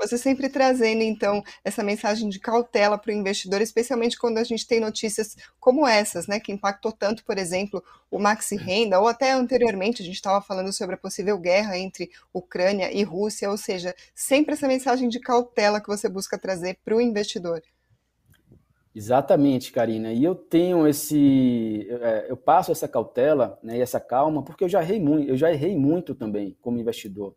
Você 0.00 0.16
sempre 0.16 0.48
trazendo, 0.48 1.02
então, 1.02 1.42
essa 1.62 1.82
mensagem 1.82 2.30
de 2.30 2.40
cautela 2.40 2.96
para 2.96 3.10
o 3.10 3.14
investidor, 3.14 3.60
especialmente 3.60 4.16
quando 4.16 4.38
a 4.38 4.44
gente 4.44 4.66
tem 4.66 4.80
notícias 4.80 5.36
como 5.60 5.86
essas, 5.86 6.26
né, 6.26 6.40
que 6.40 6.50
impactou 6.50 6.90
tanto, 6.90 7.22
por 7.22 7.36
exemplo, 7.36 7.84
o 8.10 8.18
Maxi 8.18 8.56
Renda, 8.56 8.98
ou 8.98 9.06
até 9.06 9.32
anteriormente 9.32 10.00
a 10.00 10.06
gente 10.06 10.14
estava 10.14 10.40
falando 10.40 10.72
sobre 10.72 10.94
a 10.94 10.98
possível 10.98 11.36
guerra 11.36 11.76
entre 11.76 12.10
Ucrânia 12.32 12.90
e 12.90 13.02
Rússia, 13.02 13.50
ou 13.50 13.58
seja, 13.58 13.94
sempre 14.14 14.54
essa 14.54 14.66
mensagem 14.66 15.10
de 15.10 15.20
cautela 15.20 15.82
que 15.82 15.86
você 15.88 16.08
busca 16.08 16.38
trazer 16.38 16.78
para 16.82 16.96
o 16.96 17.00
investidor. 17.00 17.62
Exatamente, 18.94 19.70
Karina. 19.72 20.12
E 20.12 20.24
eu 20.24 20.34
tenho 20.34 20.86
esse, 20.86 21.86
é, 21.88 22.26
eu 22.28 22.36
passo 22.36 22.72
essa 22.72 22.88
cautela, 22.88 23.58
né, 23.62 23.78
e 23.78 23.80
essa 23.80 24.00
calma, 24.00 24.42
porque 24.42 24.64
eu 24.64 24.68
já 24.68 24.82
errei 24.82 25.00
muito, 25.00 25.28
eu 25.28 25.36
já 25.36 25.52
errei 25.52 25.76
muito 25.76 26.14
também 26.14 26.56
como 26.60 26.78
investidor. 26.78 27.34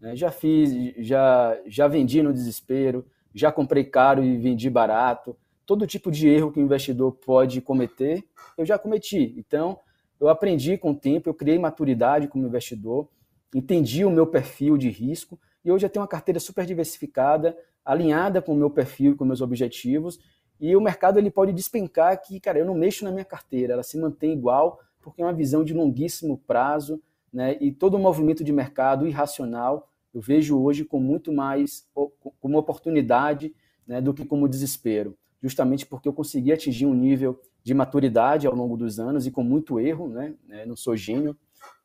Né? 0.00 0.14
Já 0.14 0.30
fiz, 0.30 0.70
já, 0.98 1.58
já 1.66 1.88
vendi 1.88 2.22
no 2.22 2.32
desespero, 2.32 3.06
já 3.34 3.50
comprei 3.50 3.84
caro 3.84 4.22
e 4.22 4.36
vendi 4.36 4.68
barato. 4.68 5.36
Todo 5.64 5.86
tipo 5.86 6.10
de 6.10 6.28
erro 6.28 6.52
que 6.52 6.60
o 6.60 6.62
investidor 6.62 7.12
pode 7.12 7.60
cometer, 7.62 8.22
eu 8.58 8.66
já 8.66 8.78
cometi. 8.78 9.34
Então, 9.38 9.78
eu 10.20 10.28
aprendi 10.28 10.76
com 10.76 10.90
o 10.90 10.96
tempo, 10.96 11.28
eu 11.28 11.34
criei 11.34 11.58
maturidade 11.58 12.28
como 12.28 12.46
investidor, 12.46 13.08
entendi 13.54 14.04
o 14.04 14.10
meu 14.10 14.26
perfil 14.26 14.76
de 14.76 14.90
risco 14.90 15.38
e 15.64 15.72
hoje 15.72 15.86
eu 15.86 15.90
tenho 15.90 16.02
uma 16.02 16.08
carteira 16.08 16.38
super 16.38 16.66
diversificada, 16.66 17.56
alinhada 17.84 18.42
com 18.42 18.52
o 18.52 18.56
meu 18.56 18.68
perfil, 18.70 19.16
com 19.16 19.24
meus 19.24 19.40
objetivos 19.40 20.18
e 20.62 20.76
o 20.76 20.80
mercado 20.80 21.18
ele 21.18 21.28
pode 21.28 21.52
despencar 21.52 22.22
que, 22.22 22.38
cara, 22.38 22.56
eu 22.56 22.64
não 22.64 22.72
mexo 22.72 23.04
na 23.04 23.10
minha 23.10 23.24
carteira, 23.24 23.72
ela 23.72 23.82
se 23.82 23.98
mantém 23.98 24.32
igual, 24.32 24.78
porque 25.02 25.20
é 25.20 25.24
uma 25.24 25.32
visão 25.32 25.64
de 25.64 25.74
longuíssimo 25.74 26.38
prazo, 26.46 27.02
né? 27.32 27.56
E 27.60 27.72
todo 27.72 27.94
o 27.94 27.98
movimento 27.98 28.44
de 28.44 28.52
mercado 28.52 29.04
irracional 29.04 29.88
eu 30.14 30.20
vejo 30.20 30.56
hoje 30.56 30.84
com 30.84 31.00
muito 31.00 31.32
mais 31.32 31.88
como 32.38 32.58
oportunidade 32.58 33.52
né, 33.84 34.00
do 34.00 34.14
que 34.14 34.24
como 34.24 34.46
desespero, 34.46 35.16
justamente 35.42 35.84
porque 35.84 36.06
eu 36.06 36.12
consegui 36.12 36.52
atingir 36.52 36.86
um 36.86 36.94
nível 36.94 37.40
de 37.64 37.74
maturidade 37.74 38.46
ao 38.46 38.54
longo 38.54 38.76
dos 38.76 39.00
anos 39.00 39.26
e 39.26 39.32
com 39.32 39.42
muito 39.42 39.80
erro, 39.80 40.08
né? 40.08 40.32
Eu 40.48 40.68
não 40.68 40.76
sou 40.76 40.94
gênio, 40.94 41.36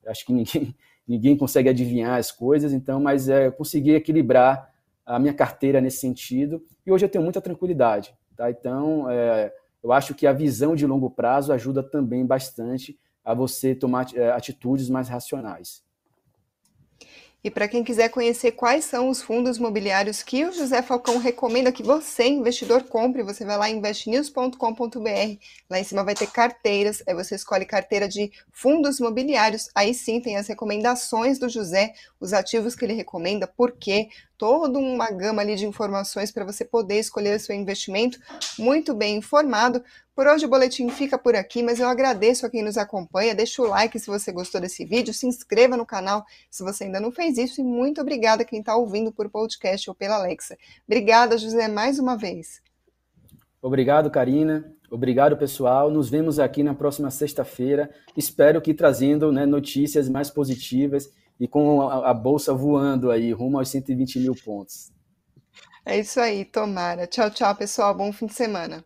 acho 0.06 0.24
que 0.24 0.34
ninguém, 0.34 0.76
ninguém 1.08 1.36
consegue 1.36 1.68
adivinhar 1.68 2.20
as 2.20 2.32
coisas, 2.32 2.74
então, 2.74 3.00
mas 3.00 3.28
é, 3.28 3.48
eu 3.48 3.52
consegui 3.54 3.96
equilibrar 3.96 4.72
a 5.04 5.18
minha 5.18 5.34
carteira 5.34 5.82
nesse 5.82 5.98
sentido 5.98 6.64
e 6.86 6.92
hoje 6.92 7.06
eu 7.06 7.10
tenho 7.10 7.24
muita 7.24 7.42
tranquilidade. 7.42 8.14
Tá? 8.38 8.52
Então, 8.52 9.10
é, 9.10 9.52
eu 9.84 9.92
acho 9.92 10.14
que 10.14 10.28
a 10.28 10.32
visão 10.32 10.76
de 10.76 10.86
longo 10.86 11.10
prazo 11.10 11.52
ajuda 11.52 11.82
também 11.82 12.26
bastante 12.26 12.98
a 13.26 13.34
você 13.34 13.74
tomar 13.74 14.08
é, 14.16 14.32
atitudes 14.32 14.90
mais 14.90 15.10
racionais. 15.10 15.86
E 17.44 17.52
para 17.52 17.68
quem 17.68 17.84
quiser 17.84 18.10
conhecer 18.10 18.52
quais 18.52 18.84
são 18.84 19.10
os 19.10 19.22
fundos 19.22 19.58
imobiliários 19.58 20.24
que 20.24 20.44
o 20.44 20.52
José 20.52 20.82
Falcão 20.82 21.18
recomenda 21.18 21.72
que 21.72 21.84
você, 21.84 22.28
investidor, 22.28 22.84
compre, 22.84 23.24
você 23.24 23.46
vai 23.46 23.58
lá 23.58 23.70
em 23.70 23.78
investnews.com.br. 23.78 25.38
Lá 25.70 25.80
em 25.80 25.84
cima 25.84 26.04
vai 26.04 26.16
ter 26.16 26.28
carteiras, 26.28 27.02
aí 27.08 27.14
você 27.14 27.36
escolhe 27.36 27.64
carteira 27.64 28.08
de 28.08 28.32
fundos 28.52 29.00
imobiliários. 29.00 29.70
Aí 29.74 29.94
sim 29.94 30.20
tem 30.20 30.36
as 30.36 30.48
recomendações 30.48 31.40
do 31.40 31.48
José, 31.48 31.94
os 32.20 32.34
ativos 32.34 32.76
que 32.76 32.84
ele 32.84 32.94
recomenda, 32.94 33.48
por 33.48 33.72
quê, 33.72 34.10
toda 34.38 34.78
uma 34.78 35.10
gama 35.10 35.42
ali 35.42 35.56
de 35.56 35.66
informações 35.66 36.32
para 36.32 36.46
você 36.46 36.64
poder 36.64 37.00
escolher 37.00 37.36
o 37.36 37.40
seu 37.40 37.56
investimento 37.56 38.20
muito 38.58 38.94
bem 38.94 39.18
informado. 39.18 39.84
Por 40.16 40.28
hoje 40.28 40.46
o 40.46 40.50
boletim 40.50 40.90
fica 40.90 41.18
por 41.18 41.36
aqui, 41.36 41.62
mas 41.62 41.80
eu 41.80 41.88
agradeço 41.88 42.46
a 42.46 42.50
quem 42.50 42.64
nos 42.64 42.78
acompanha. 42.78 43.36
Deixa 43.36 43.62
o 43.62 43.68
like 43.68 44.00
se 44.00 44.08
você 44.08 44.32
gostou 44.32 44.62
desse 44.62 44.86
vídeo, 44.86 45.14
se 45.14 45.28
inscreva 45.28 45.76
no 45.76 45.86
canal 45.86 46.26
se 46.50 46.64
você 46.64 46.86
ainda 46.86 47.00
não 47.00 47.12
fez 47.12 47.38
isso 47.38 47.62
e 47.62 47.64
muito 47.64 48.02
obrigada 48.02 48.44
a 48.44 48.46
quem 48.46 48.60
está 48.60 48.76
ouvindo 48.76 49.12
por 49.12 49.30
podcast 49.30 49.90
ou 49.90 49.96
pela 49.96 50.16
Alexa. 50.16 50.58
Obrigada, 50.88 51.38
José, 51.38 51.68
mais 51.68 52.00
uma 52.00 52.16
vez. 52.16 52.62
Obrigado, 53.62 54.10
Karina. 54.10 54.74
Obrigado, 54.90 55.36
pessoal. 55.36 55.92
Nos 55.92 56.10
vemos 56.10 56.40
aqui 56.40 56.64
na 56.64 56.74
próxima 56.74 57.12
sexta-feira. 57.12 57.90
Espero 58.16 58.62
que 58.62 58.74
trazendo 58.74 59.32
né, 59.32 59.46
notícias 59.46 60.08
mais 60.08 60.30
positivas 60.30 61.10
e 61.40 61.48
com 61.48 61.82
a, 61.82 62.10
a 62.10 62.14
bolsa 62.14 62.54
voando 62.54 63.12
aí, 63.12 63.32
rumo 63.32 63.58
aos 63.58 63.70
120 63.70 64.20
mil 64.20 64.36
pontos. 64.36 64.92
É 65.86 65.98
isso 66.00 66.20
aí, 66.20 66.44
tomara. 66.44 67.08
Tchau, 67.08 67.30
tchau, 67.32 67.56
pessoal. 67.56 67.96
Bom 67.96 68.12
fim 68.12 68.26
de 68.26 68.34
semana. 68.34 68.84